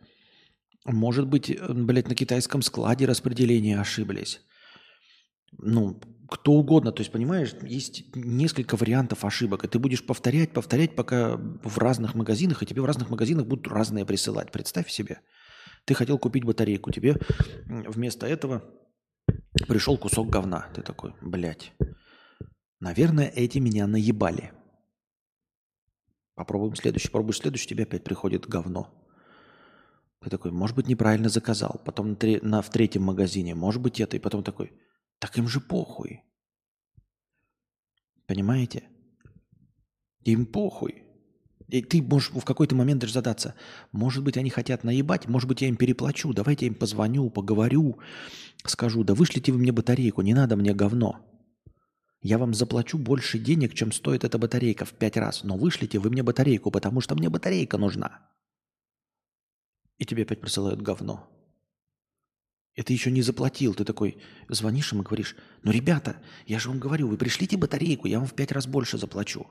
[0.84, 4.40] Может быть, э, блядь, на китайском складе распределения ошиблись.
[5.58, 6.92] Ну, кто угодно.
[6.92, 12.14] То есть, понимаешь, есть несколько вариантов ошибок, и ты будешь повторять, повторять, пока в разных
[12.14, 14.52] магазинах, и тебе в разных магазинах будут разные присылать.
[14.52, 15.20] Представь себе.
[15.86, 17.16] Ты хотел купить батарейку, тебе
[17.66, 18.62] вместо этого
[19.68, 20.68] пришел кусок говна.
[20.74, 21.72] Ты такой, блядь,
[22.80, 24.52] наверное, эти меня наебали.
[26.34, 27.08] Попробуем следующий.
[27.08, 28.92] Попробуешь следующий, тебе опять приходит говно.
[30.20, 31.80] Ты такой, может быть, неправильно заказал.
[31.84, 34.16] Потом на, на, в третьем магазине, может быть, это.
[34.16, 34.72] И потом такой,
[35.20, 36.24] так им же похуй.
[38.26, 38.88] Понимаете?
[40.24, 41.05] Им похуй.
[41.68, 43.54] И ты можешь в какой-то момент даже задаться,
[43.90, 47.98] может быть, они хотят наебать, может быть, я им переплачу, давайте я им позвоню, поговорю,
[48.64, 51.20] скажу, да вышлите вы мне батарейку, не надо мне говно.
[52.22, 56.10] Я вам заплачу больше денег, чем стоит эта батарейка в пять раз, но вышлите вы
[56.10, 58.20] мне батарейку, потому что мне батарейка нужна.
[59.98, 61.28] И тебе опять присылают говно.
[62.74, 63.74] И ты еще не заплатил.
[63.74, 68.06] Ты такой звонишь им и говоришь, ну, ребята, я же вам говорю, вы пришлите батарейку,
[68.06, 69.46] я вам в пять раз больше заплачу.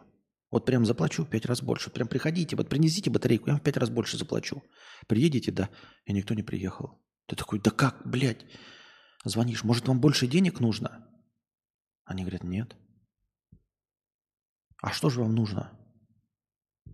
[0.52, 1.90] Вот прям заплачу в пять раз больше.
[1.90, 4.64] Прям приходите, вот принесите батарейку, я вам в пять раз больше заплачу.
[5.08, 5.70] Приедете, да,
[6.06, 7.02] и никто не приехал.
[7.26, 8.46] Ты такой, да как, блядь?
[9.24, 11.08] Звонишь, может, вам больше денег нужно?
[12.04, 12.76] Они говорят, нет.
[14.82, 15.78] А что же вам нужно?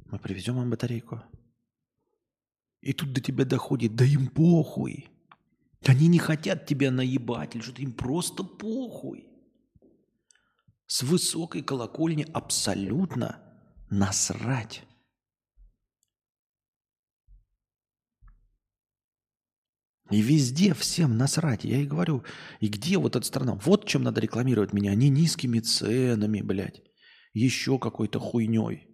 [0.06, 1.22] Мы привезем вам батарейку.
[2.80, 5.10] И тут до тебя доходит, да им похуй.
[5.86, 9.31] Они не хотят тебя наебать или что-то, им просто похуй.
[10.92, 13.40] С высокой колокольни абсолютно
[13.90, 14.84] насрать.
[20.10, 21.64] И везде всем насрать.
[21.64, 22.26] Я и говорю,
[22.60, 23.54] и где вот эта страна?
[23.54, 24.94] Вот чем надо рекламировать меня.
[24.94, 26.82] Не низкими ценами, блядь.
[27.32, 28.91] Еще какой-то хуйней.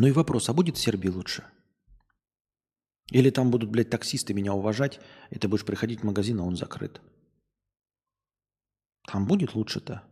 [0.00, 1.44] Ну и вопрос, а будет в Сербии лучше?
[3.10, 6.56] Или там будут, блядь, таксисты меня уважать, и ты будешь приходить в магазин, а он
[6.56, 7.02] закрыт?
[9.06, 10.02] Там будет лучше-то?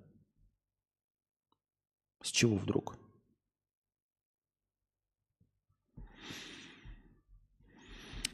[2.22, 2.98] С чего вдруг?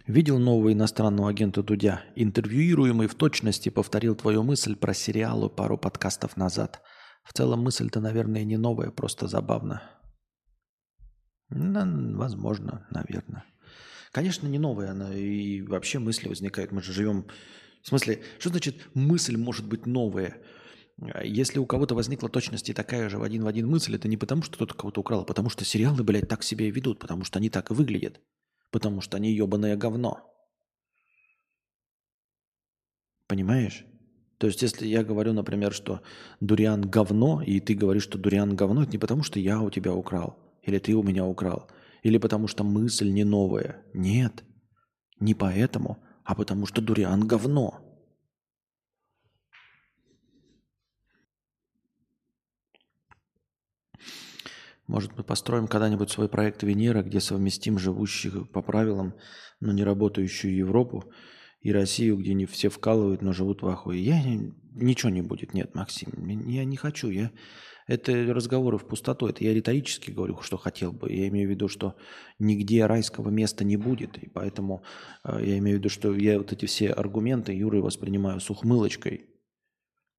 [0.08, 2.02] Видел нового иностранного агента Дудя?
[2.16, 6.82] Интервьюируемый в точности повторил твою мысль про сериалы пару подкастов назад.
[7.22, 10.03] В целом мысль-то, наверное, не новая, просто забавно.
[11.54, 13.44] Ну, возможно, наверное.
[14.10, 16.72] Конечно, не новая она, и вообще мысли возникают.
[16.72, 17.26] Мы же живем...
[17.82, 20.42] В смысле, что значит мысль может быть новая?
[21.22, 24.42] Если у кого-то возникла точности такая же в один в один мысль, это не потому,
[24.42, 27.38] что кто-то кого-то украл, а потому что сериалы, блядь, так себя и ведут, потому что
[27.38, 28.20] они так и выглядят.
[28.70, 30.28] Потому что они ебаное говно.
[33.28, 33.84] Понимаешь?
[34.38, 36.02] То есть, если я говорю, например, что
[36.40, 39.92] дуриан говно, и ты говоришь, что дуриан говно, это не потому, что я у тебя
[39.94, 41.70] украл, или ты у меня украл,
[42.02, 43.84] или потому что мысль не новая.
[43.92, 44.44] Нет,
[45.20, 47.80] не поэтому, а потому что дуриан говно.
[54.86, 59.14] Может, мы построим когда-нибудь свой проект Венера, где совместим живущих по правилам,
[59.60, 61.10] но не работающую Европу
[61.60, 64.02] и Россию, где не все вкалывают, но живут в ахуе.
[64.02, 64.22] Я
[64.74, 66.10] ничего не будет, нет, Максим,
[66.46, 67.32] я не хочу, я
[67.86, 71.12] это разговоры в пустоту, это я риторически говорю, что хотел бы.
[71.12, 71.96] Я имею в виду, что
[72.38, 74.82] нигде райского места не будет, и поэтому
[75.24, 79.26] э, я имею в виду, что я вот эти все аргументы Юры воспринимаю с ухмылочкой.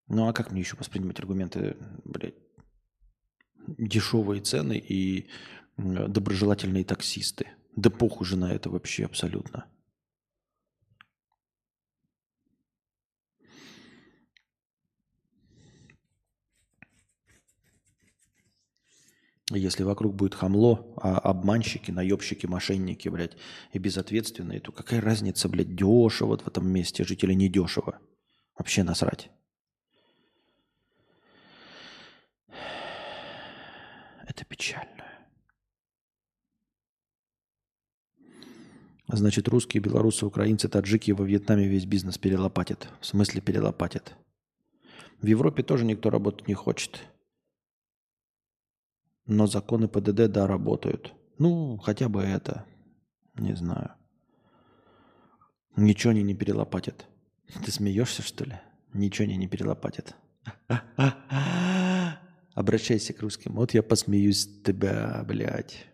[0.07, 2.35] Ну а как мне еще воспринимать аргументы, блядь,
[3.67, 5.27] дешевые цены и
[5.77, 7.47] доброжелательные таксисты?
[7.75, 9.65] Да похуй же на это вообще абсолютно.
[19.55, 23.37] Если вокруг будет хамло, а обманщики, наебщики, мошенники, блядь,
[23.71, 27.99] и безответственные, то какая разница, блядь, дешево в этом месте жить или не дешево?
[28.57, 29.29] Вообще насрать.
[34.27, 35.05] Это печально.
[39.07, 42.89] Значит, русские, белорусы, украинцы, таджики во Вьетнаме весь бизнес перелопатят.
[42.99, 44.15] В смысле перелопатят?
[45.21, 47.01] В Европе тоже никто работать не хочет.
[49.25, 51.13] Но законы ПДД, да, работают.
[51.39, 52.65] Ну, хотя бы это.
[53.35, 53.91] Не знаю.
[55.75, 57.07] Ничего они не перелопатят.
[57.65, 58.59] Ты смеешься, что ли?
[58.93, 60.15] Ничего они не перелопатят.
[62.53, 63.55] Обращайся к русским.
[63.55, 65.87] Вот я посмеюсь с тебя, блядь.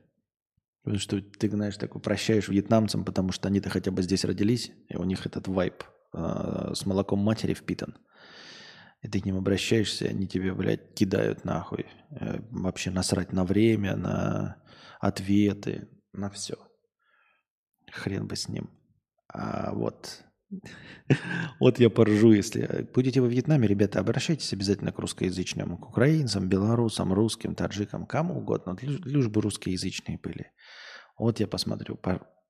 [0.83, 4.97] Потому что ты, знаешь, так прощаешь вьетнамцам, потому что они-то хотя бы здесь родились, и
[4.97, 7.95] у них этот вайп э, с молоком матери впитан
[9.01, 11.85] и ты к ним обращаешься, они тебе, блядь, кидают нахуй.
[12.11, 14.63] Э, вообще насрать на время, на
[14.99, 16.55] ответы, на все.
[17.91, 18.69] Хрен бы с ним.
[19.27, 20.23] А вот,
[21.59, 27.11] вот я поржу, если будете во Вьетнаме, ребята, обращайтесь обязательно к русскоязычным, к украинцам, белорусам,
[27.11, 30.51] русским, таджикам, кому угодно, лишь бы русскоязычные были.
[31.17, 31.99] Вот я посмотрю,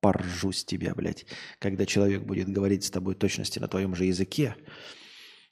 [0.00, 1.24] поржу с тебя, блядь,
[1.60, 4.56] когда человек будет говорить с тобой точности на твоем же языке,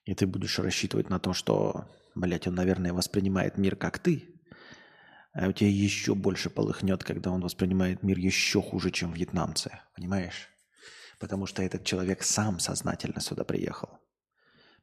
[0.04, 4.40] и ты будешь рассчитывать на то, что, блядь, он, наверное, воспринимает мир как ты,
[5.32, 9.78] а у тебя еще больше полыхнет, когда он воспринимает мир еще хуже, чем вьетнамцы.
[9.94, 10.48] Понимаешь?
[11.20, 13.98] Потому что этот человек сам сознательно сюда приехал.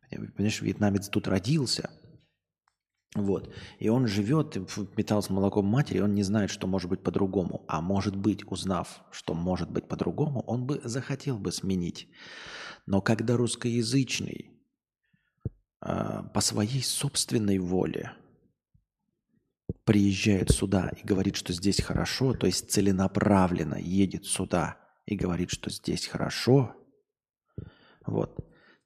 [0.10, 1.90] Понимаешь, вьетнамец тут родился,
[3.16, 3.54] вот.
[3.80, 4.58] И он живет,
[4.98, 7.66] металл с молоком матери, он не знает, что может быть по-другому.
[7.68, 12.10] А может быть, узнав, что может быть по-другому, он бы захотел бы сменить.
[12.86, 14.57] Но когда русскоязычный
[15.88, 18.12] по своей собственной воле
[19.86, 25.70] приезжает сюда и говорит, что здесь хорошо, то есть целенаправленно едет сюда и говорит, что
[25.70, 26.76] здесь хорошо,
[28.06, 28.36] вот,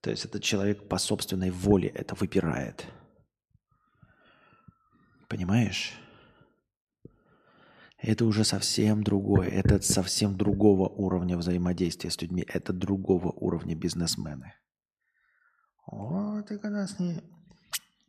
[0.01, 2.85] то есть этот человек по собственной воле это выбирает.
[5.27, 5.93] Понимаешь?
[7.97, 9.47] Это уже совсем другое.
[9.47, 12.43] Это совсем другого уровня взаимодействия с людьми.
[12.47, 14.53] Это другого уровня бизнесмены.
[15.91, 17.21] Вот ты когда с ней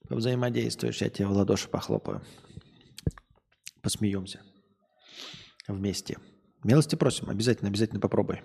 [0.09, 2.23] взаимодействуешь, я тебе в ладоши похлопаю.
[3.83, 4.41] Посмеемся
[5.67, 6.19] вместе.
[6.63, 8.43] Милости просим, обязательно, обязательно попробуй.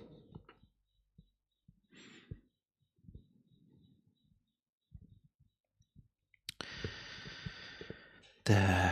[8.43, 8.86] Так.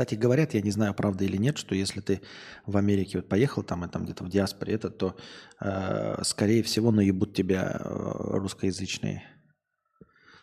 [0.00, 2.22] Кстати, говорят, я не знаю, правда или нет, что если ты
[2.64, 5.14] в Америке вот поехал там и там где-то в диаспоре, это, то,
[5.60, 9.24] э, скорее всего, наебут тебя э, русскоязычные.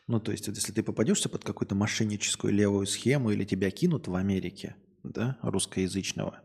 [0.05, 4.08] Ну, то есть, вот если ты попадешься под какую-то мошенническую левую схему или тебя кинут
[4.08, 6.39] в Америке, да, русскоязычного,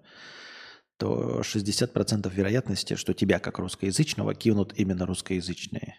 [0.96, 5.96] то 60% вероятности, что тебя как русскоязычного кинут именно русскоязычные,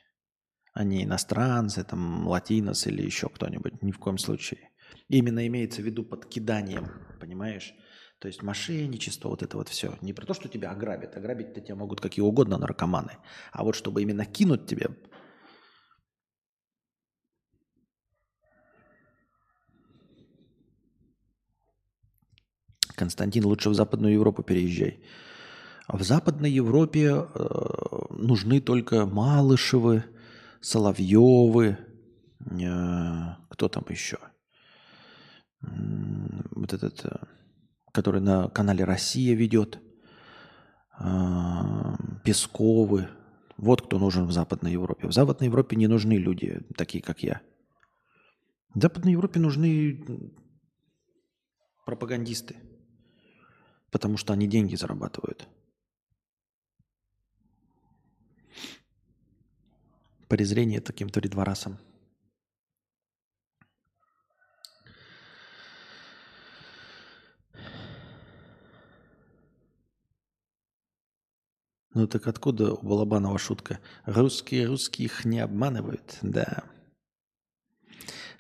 [0.74, 4.72] а не иностранцы, там, латинос или еще кто-нибудь, ни в коем случае.
[5.10, 7.74] Именно имеется в виду под киданием, понимаешь?
[8.20, 9.97] То есть мошенничество, вот это вот все.
[10.01, 11.18] Не про то, что тебя ограбят.
[11.18, 13.18] Ограбить-то тебя могут какие угодно наркоманы.
[13.51, 14.88] А вот чтобы именно кинуть тебе
[22.95, 25.04] Константин, лучше в Западную Европу переезжай.
[25.88, 27.26] В Западной Европе э,
[28.12, 30.06] нужны только Малышевы,
[30.62, 31.78] Соловьевы,
[32.39, 34.18] э, кто там еще?
[35.64, 37.26] Вот этот, э,
[37.91, 39.80] который на канале «Россия» ведет,
[42.24, 43.09] Песковы.
[43.57, 45.07] Вот кто нужен в Западной Европе.
[45.07, 47.41] В Западной Европе не нужны люди, такие как я.
[48.76, 50.32] В Западной Европе нужны
[51.86, 52.55] пропагандисты–
[53.93, 55.47] потому что они деньги зарабатывают.
[60.28, 61.78] Презрение таким-то редворасам.
[71.94, 73.80] Ну так откуда у Балабанова шутка?
[74.06, 76.64] Русские русских не обманывают, да.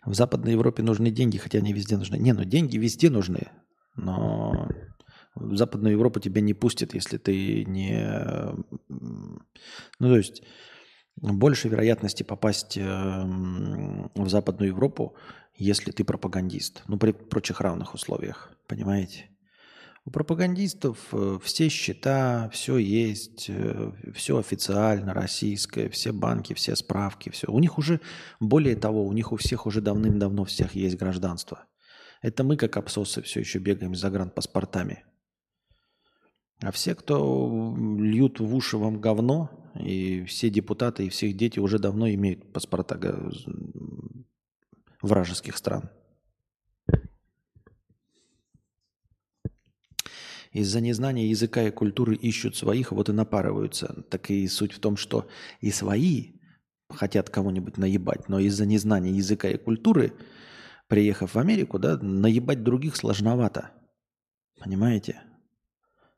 [0.05, 2.17] В Западной Европе нужны деньги, хотя они везде нужны.
[2.17, 3.51] Не, ну деньги везде нужны,
[3.95, 4.67] но
[5.35, 8.07] в Западную Европу тебя не пустят, если ты не...
[8.89, 9.39] Ну,
[9.99, 10.43] то есть
[11.15, 15.15] больше вероятности попасть эм, в Западную Европу,
[15.55, 16.83] если ты пропагандист.
[16.87, 19.29] Ну, при прочих равных условиях, понимаете?
[20.05, 27.29] У пропагандистов э, все счета, все есть, э, все официально, российское, все банки, все справки,
[27.29, 27.47] все.
[27.49, 28.01] У них уже,
[28.41, 31.67] более того, у них у всех уже давным-давно всех есть гражданство.
[32.21, 35.05] Это мы, как абсосы, все еще бегаем за загранпаспортами.
[36.61, 41.79] А все, кто льют в уши вам говно, и все депутаты, и всех дети уже
[41.79, 42.99] давно имеют паспорта
[45.01, 45.89] вражеских стран.
[50.53, 54.03] Из-за незнания языка и культуры ищут своих, вот и напарываются.
[54.09, 55.27] Так и суть в том, что
[55.61, 56.33] и свои
[56.89, 60.13] хотят кого-нибудь наебать, но из-за незнания языка и культуры,
[60.87, 63.71] приехав в Америку, да, наебать других сложновато.
[64.59, 65.21] Понимаете?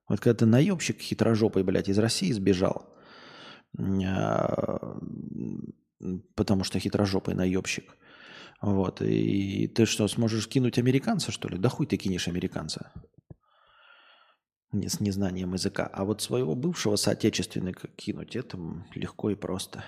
[0.10, 2.94] Вот когда ты наебщик хитрожопый, блядь, из России сбежал,
[3.80, 5.00] а,
[6.36, 7.96] потому что хитрожопый наебщик,
[8.62, 11.58] вот, и ты что, сможешь кинуть американца, что ли?
[11.58, 12.92] Да хуй ты кинешь американца
[14.72, 15.86] с незнанием языка.
[15.86, 18.58] А вот своего бывшего соотечественника кинуть, это
[18.94, 19.84] легко и просто.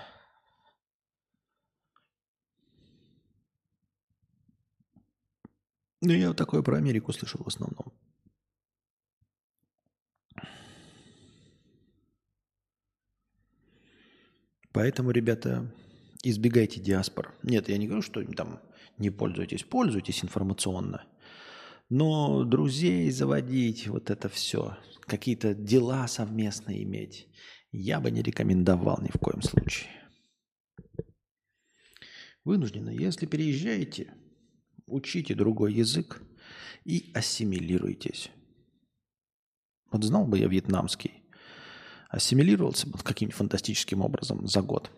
[6.00, 7.92] Ну, я вот такое про Америку слышал в основном.
[14.72, 15.68] Поэтому, ребята,
[16.22, 17.34] избегайте диаспор.
[17.42, 18.60] Нет, я не говорю, что там
[18.96, 21.04] не пользуйтесь, пользуйтесь информационно.
[21.88, 27.28] Но друзей заводить, вот это все, какие-то дела совместно иметь,
[27.72, 29.90] я бы не рекомендовал ни в коем случае.
[32.44, 34.14] Вынуждены, если переезжаете,
[34.86, 36.22] учите другой язык
[36.84, 38.30] и ассимилируйтесь.
[39.90, 41.22] Вот знал бы я вьетнамский,
[42.10, 44.90] ассимилировался бы каким-нибудь фантастическим образом за год.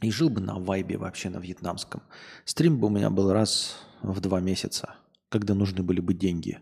[0.00, 2.02] И жил бы на вайбе вообще на вьетнамском.
[2.44, 4.96] Стрим бы у меня был раз в два месяца,
[5.34, 6.60] когда нужны были бы деньги.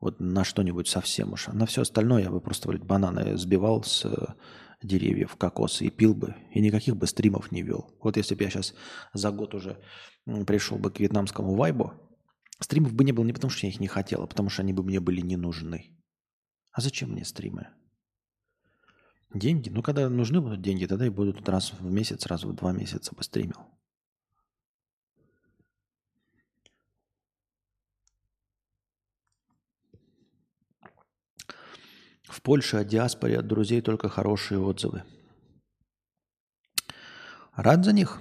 [0.00, 1.48] Вот на что-нибудь совсем уж.
[1.48, 4.34] А на все остальное я бы просто блядь, бананы сбивал с э,
[4.80, 6.36] деревьев, кокосы и пил бы.
[6.52, 7.90] И никаких бы стримов не вел.
[8.00, 8.74] Вот если бы я сейчас
[9.12, 9.82] за год уже
[10.46, 11.94] пришел бы к вьетнамскому вайбу,
[12.60, 14.72] стримов бы не было не потому, что я их не хотел, а потому что они
[14.72, 15.98] бы мне были не нужны.
[16.70, 17.70] А зачем мне стримы?
[19.34, 19.68] Деньги?
[19.68, 23.16] Ну, когда нужны будут деньги, тогда и будут раз в месяц, раз в два месяца
[23.16, 23.73] постримил.
[32.34, 35.04] В Польше о диаспоре от друзей только хорошие отзывы.
[37.54, 38.20] Рад за них.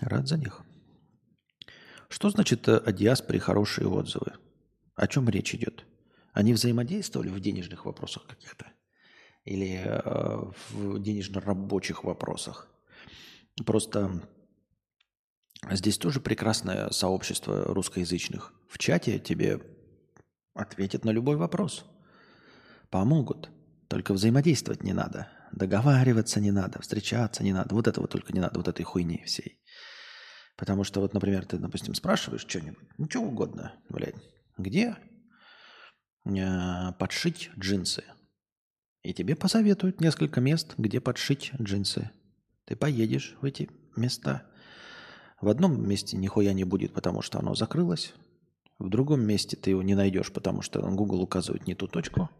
[0.00, 0.62] Рад за них.
[2.08, 4.32] Что значит э, о диаспоре хорошие отзывы?
[4.96, 5.84] О чем речь идет?
[6.32, 8.66] Они взаимодействовали в денежных вопросах каких-то?
[9.44, 12.68] или э, в денежно-рабочих вопросах.
[13.64, 14.28] Просто
[15.70, 18.52] здесь тоже прекрасное сообщество русскоязычных.
[18.68, 19.60] В чате тебе
[20.52, 21.84] ответят на любой вопрос.
[22.90, 23.50] Помогут.
[23.88, 25.28] Только взаимодействовать не надо.
[25.52, 27.74] Договариваться не надо, встречаться не надо.
[27.74, 29.60] Вот этого только не надо, вот этой хуйни всей.
[30.56, 34.16] Потому что вот, например, ты, допустим, спрашиваешь что-нибудь, ну, что угодно, блядь,
[34.56, 34.96] где
[36.24, 38.04] э, подшить джинсы?
[39.02, 42.10] И тебе посоветуют несколько мест, где подшить джинсы.
[42.64, 44.42] Ты поедешь в эти места.
[45.40, 48.14] В одном месте нихуя не будет, потому что оно закрылось.
[48.78, 52.30] В другом месте ты его не найдешь, потому что Google указывает не ту точку.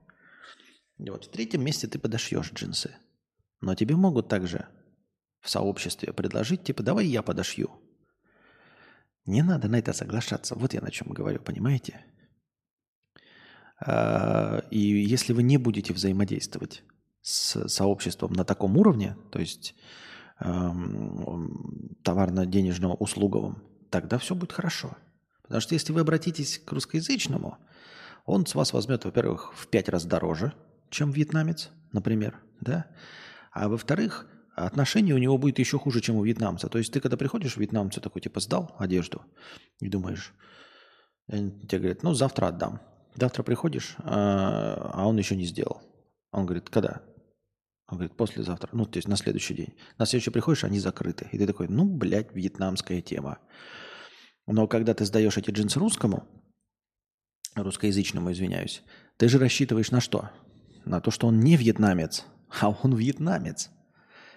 [0.99, 2.95] Вот в третьем месте ты подошьешь джинсы.
[3.61, 4.67] Но тебе могут также
[5.41, 7.71] в сообществе предложить, типа, давай я подошью.
[9.25, 10.55] Не надо на это соглашаться.
[10.55, 12.05] Вот я на чем говорю, понимаете?
[13.79, 16.83] А, и если вы не будете взаимодействовать
[17.23, 19.75] с сообществом на таком уровне, то есть
[20.41, 24.97] эм, товарно-денежно-услуговом, тогда все будет хорошо.
[25.43, 27.59] Потому что если вы обратитесь к русскоязычному,
[28.25, 30.55] он с вас возьмет, во-первых, в пять раз дороже,
[30.97, 32.87] чем вьетнамец, например, да?
[33.53, 36.69] А во-вторых, отношение у него будет еще хуже, чем у вьетнамца.
[36.69, 39.23] То есть ты, когда приходишь в вьетнамцу, такой типа сдал одежду
[39.81, 40.35] и думаешь,
[41.29, 42.81] тебе говорят, ну завтра отдам.
[43.15, 45.83] Завтра приходишь, а, а он еще не сделал.
[46.33, 47.03] Он говорит, когда?
[47.89, 48.69] Он говорит, послезавтра.
[48.73, 49.75] Ну, то есть на следующий день.
[49.97, 51.29] На следующий приходишь, они закрыты.
[51.33, 53.39] И ты такой, ну, блядь, вьетнамская тема.
[54.47, 56.29] Но когда ты сдаешь эти джинсы русскому,
[57.55, 58.83] русскоязычному, извиняюсь,
[59.17, 60.31] ты же рассчитываешь на что?
[60.87, 62.25] На то, что он не вьетнамец,
[62.61, 63.71] а он вьетнамец.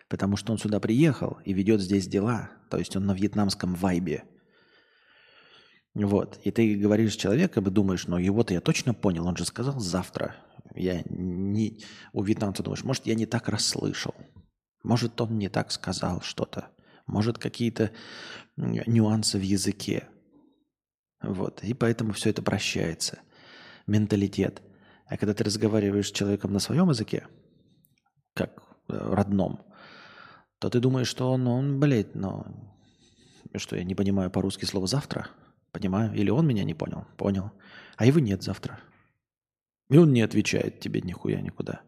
[0.10, 2.50] Потому что он сюда приехал и ведет здесь дела.
[2.70, 4.24] То есть он на вьетнамском вайбе.
[5.93, 6.39] Вот.
[6.43, 10.36] И ты говоришь человеку, и думаешь, ну его-то я точно понял, он же сказал завтра.
[10.76, 11.84] Я не...
[12.14, 14.16] У вьетнамца думаешь, может, я не так расслышал.
[14.84, 16.70] Может, он не так сказал что-то.
[17.06, 17.91] Может, какие-то
[18.56, 20.08] нюансы в языке.
[21.22, 21.64] Вот.
[21.64, 23.20] И поэтому все это прощается.
[23.88, 24.62] Менталитет.
[25.10, 27.28] А когда ты разговариваешь с человеком на своем языке,
[28.36, 29.66] как э, родном,
[30.60, 32.45] то ты думаешь, что он, он блядь, ну,
[33.55, 35.28] что я не понимаю по-русски слово «завтра»?
[35.72, 36.14] Понимаю.
[36.16, 37.05] Или он меня не понял?
[37.18, 37.51] Понял.
[37.97, 38.80] А его нет завтра.
[39.89, 41.82] И он не отвечает тебе нихуя никуда.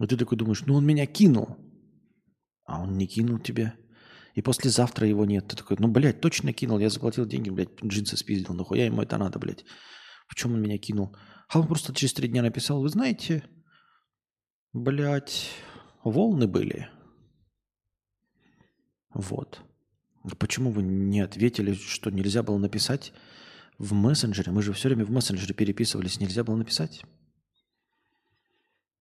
[0.00, 1.56] И ты такой думаешь, ну он меня кинул.
[2.64, 3.74] А он не кинул тебя.
[4.34, 5.48] И послезавтра его нет.
[5.48, 6.78] Ты такой, ну, блядь, точно кинул.
[6.78, 8.54] Я заплатил деньги, блядь, джинсы спиздил.
[8.54, 9.64] Нахуя ему это надо, блядь?
[10.28, 11.14] Почему он меня кинул?
[11.50, 13.42] А он просто через три дня написал, вы знаете,
[14.72, 15.50] блядь,
[16.04, 16.88] волны были.
[19.12, 19.60] Вот.
[20.38, 23.12] Почему вы не ответили, что нельзя было написать
[23.78, 24.52] в мессенджере?
[24.52, 27.02] Мы же все время в мессенджере переписывались, нельзя было написать.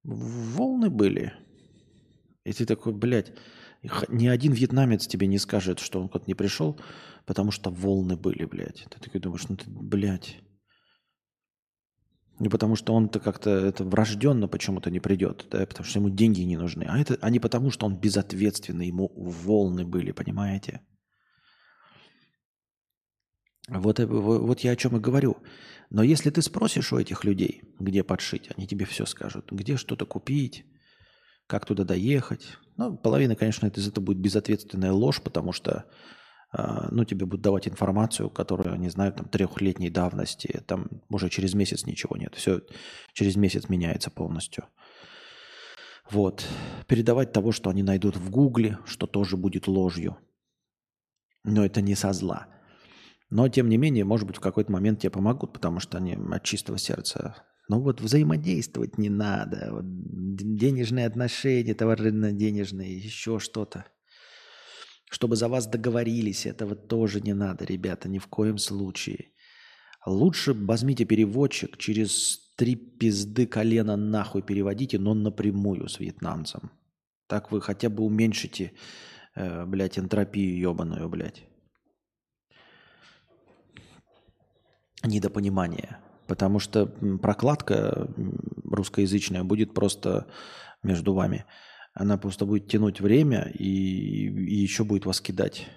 [0.03, 1.33] Волны были.
[2.45, 3.31] И ты такой, блядь,
[4.07, 6.79] ни один вьетнамец тебе не скажет, что он куда-то не пришел,
[7.27, 8.87] потому что волны были, блядь.
[8.89, 10.41] Ты такой думаешь, ну ты, блядь.
[12.39, 16.41] Не потому что он-то как-то это врожденно почему-то не придет, да, потому что ему деньги
[16.41, 16.85] не нужны.
[16.87, 20.81] А это а не потому, что он безответственный, ему волны были, понимаете?
[23.67, 25.37] Вот, вот я о чем и говорю.
[25.89, 29.51] Но если ты спросишь у этих людей, где подшить, они тебе все скажут.
[29.51, 30.65] Где что-то купить,
[31.45, 32.57] как туда доехать.
[32.77, 35.85] Ну, половина, конечно, это из этого будет безответственная ложь, потому что
[36.51, 40.63] ну, тебе будут давать информацию, которая, не знаю, там, трехлетней давности.
[40.65, 42.35] Там уже через месяц ничего нет.
[42.35, 42.61] Все
[43.13, 44.65] через месяц меняется полностью.
[46.09, 46.45] Вот.
[46.87, 50.17] Передавать того, что они найдут в Гугле, что тоже будет ложью.
[51.43, 52.47] Но это не со зла.
[53.29, 56.43] Но, тем не менее, может быть, в какой-то момент тебе помогут, потому что они от
[56.43, 57.35] чистого сердца.
[57.67, 59.69] Но вот взаимодействовать не надо.
[59.71, 63.85] Вот денежные отношения, товарно-денежные, еще что-то.
[65.10, 69.32] Чтобы за вас договорились, этого тоже не надо, ребята, ни в коем случае.
[70.05, 76.72] Лучше возьмите переводчик, через три пизды колена нахуй переводите, но напрямую с вьетнамцем.
[77.28, 78.72] Так вы хотя бы уменьшите,
[79.36, 81.49] э, блядь, энтропию ебаную, блядь.
[85.03, 85.97] недопонимание.
[86.28, 86.86] Потому что
[87.22, 88.07] прокладка
[88.64, 90.28] русскоязычная будет просто
[90.84, 91.45] между вами.
[91.99, 95.67] Она просто будет тянуть время и, и еще будет вас кидать.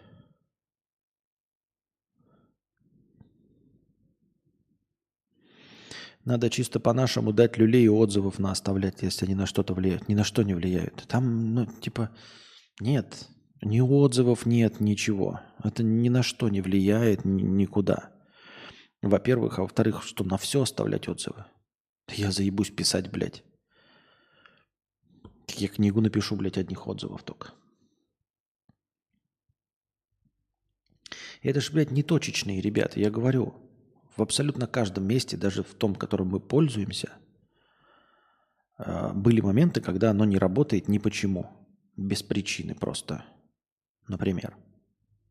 [6.25, 10.09] Надо чисто по-нашему дать люлей и отзывов на оставлять, если они на что-то влияют.
[10.09, 11.05] Ни на что не влияют.
[11.09, 12.11] Там, ну, типа,
[12.79, 13.27] нет.
[13.61, 15.41] Ни отзывов нет, ничего.
[15.65, 18.13] Это ни на что не влияет, ни, никуда.
[19.03, 21.47] Во-первых, а во-вторых, что на все оставлять отзывы.
[22.13, 23.43] Я заебусь писать, блядь.
[25.57, 27.53] Я книгу напишу, блядь, одних отзывов только.
[31.43, 33.01] Это же, блядь, не точечные ребята.
[33.01, 33.55] Я говорю,
[34.17, 37.13] в абсолютно каждом месте, даже в том, которым мы пользуемся,
[38.79, 41.51] а, были моменты, когда оно не работает ни почему.
[41.97, 43.25] Без причины просто.
[44.09, 44.57] Например.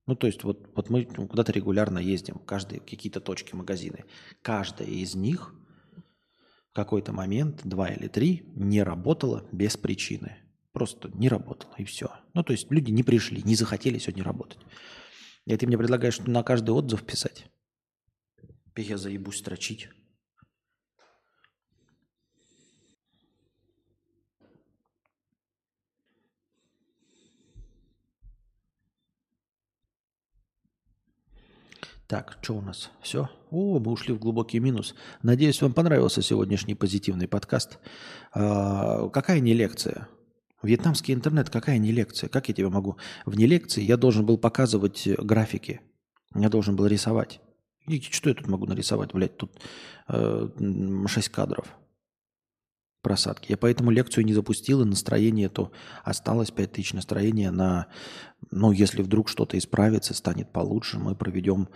[0.05, 4.05] Ну, то есть вот, вот мы куда-то регулярно ездим, каждые какие-то точки, магазины.
[4.41, 5.53] Каждая из них
[6.73, 10.37] какой-то момент, два или три, не работала без причины.
[10.71, 12.11] Просто не работала, и все.
[12.33, 14.59] Ну, то есть люди не пришли, не захотели сегодня работать.
[15.45, 17.45] И ты мне предлагаешь на каждый отзыв писать.
[18.77, 19.89] Я заебусь строчить.
[32.11, 32.91] Так, что у нас?
[33.01, 33.29] Все?
[33.51, 34.95] О, мы ушли в глубокий минус.
[35.23, 37.79] Надеюсь, вам понравился сегодняшний позитивный подкаст.
[38.33, 40.09] А, какая не лекция?
[40.61, 42.27] Вьетнамский интернет, какая не лекция?
[42.27, 42.97] Как я тебе могу?
[43.25, 45.79] Вне лекции я должен был показывать графики.
[46.35, 47.39] Я должен был рисовать.
[47.87, 49.37] И что я тут могу нарисовать, блядь?
[49.37, 49.61] Тут
[50.09, 50.49] э,
[51.07, 51.77] 6 кадров
[53.01, 53.51] просадки.
[53.51, 55.71] Я поэтому лекцию не запустил, и настроение то
[56.03, 57.87] осталось 5000 настроения на,
[58.51, 61.69] ну, если вдруг что-то исправится, станет получше, мы проведем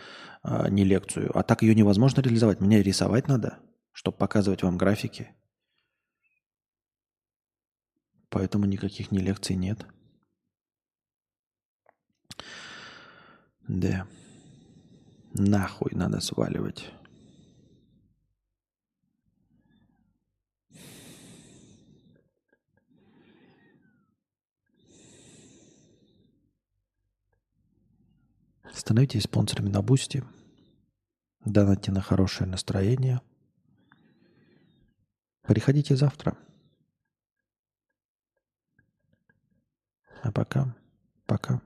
[0.44, 1.38] э, не лекцию.
[1.38, 2.62] А так ее невозможно реализовать.
[2.62, 3.60] Мне рисовать надо,
[3.92, 5.32] чтобы показывать вам графики.
[8.30, 9.86] Поэтому никаких не лекций нет.
[13.68, 14.08] Да.
[15.34, 16.92] Нахуй надо сваливать.
[28.76, 30.22] Становитесь спонсорами на Boosty.
[31.46, 33.22] Донатьте на хорошее настроение.
[35.44, 36.38] Приходите завтра.
[40.24, 40.76] А пока,
[41.26, 41.62] пока.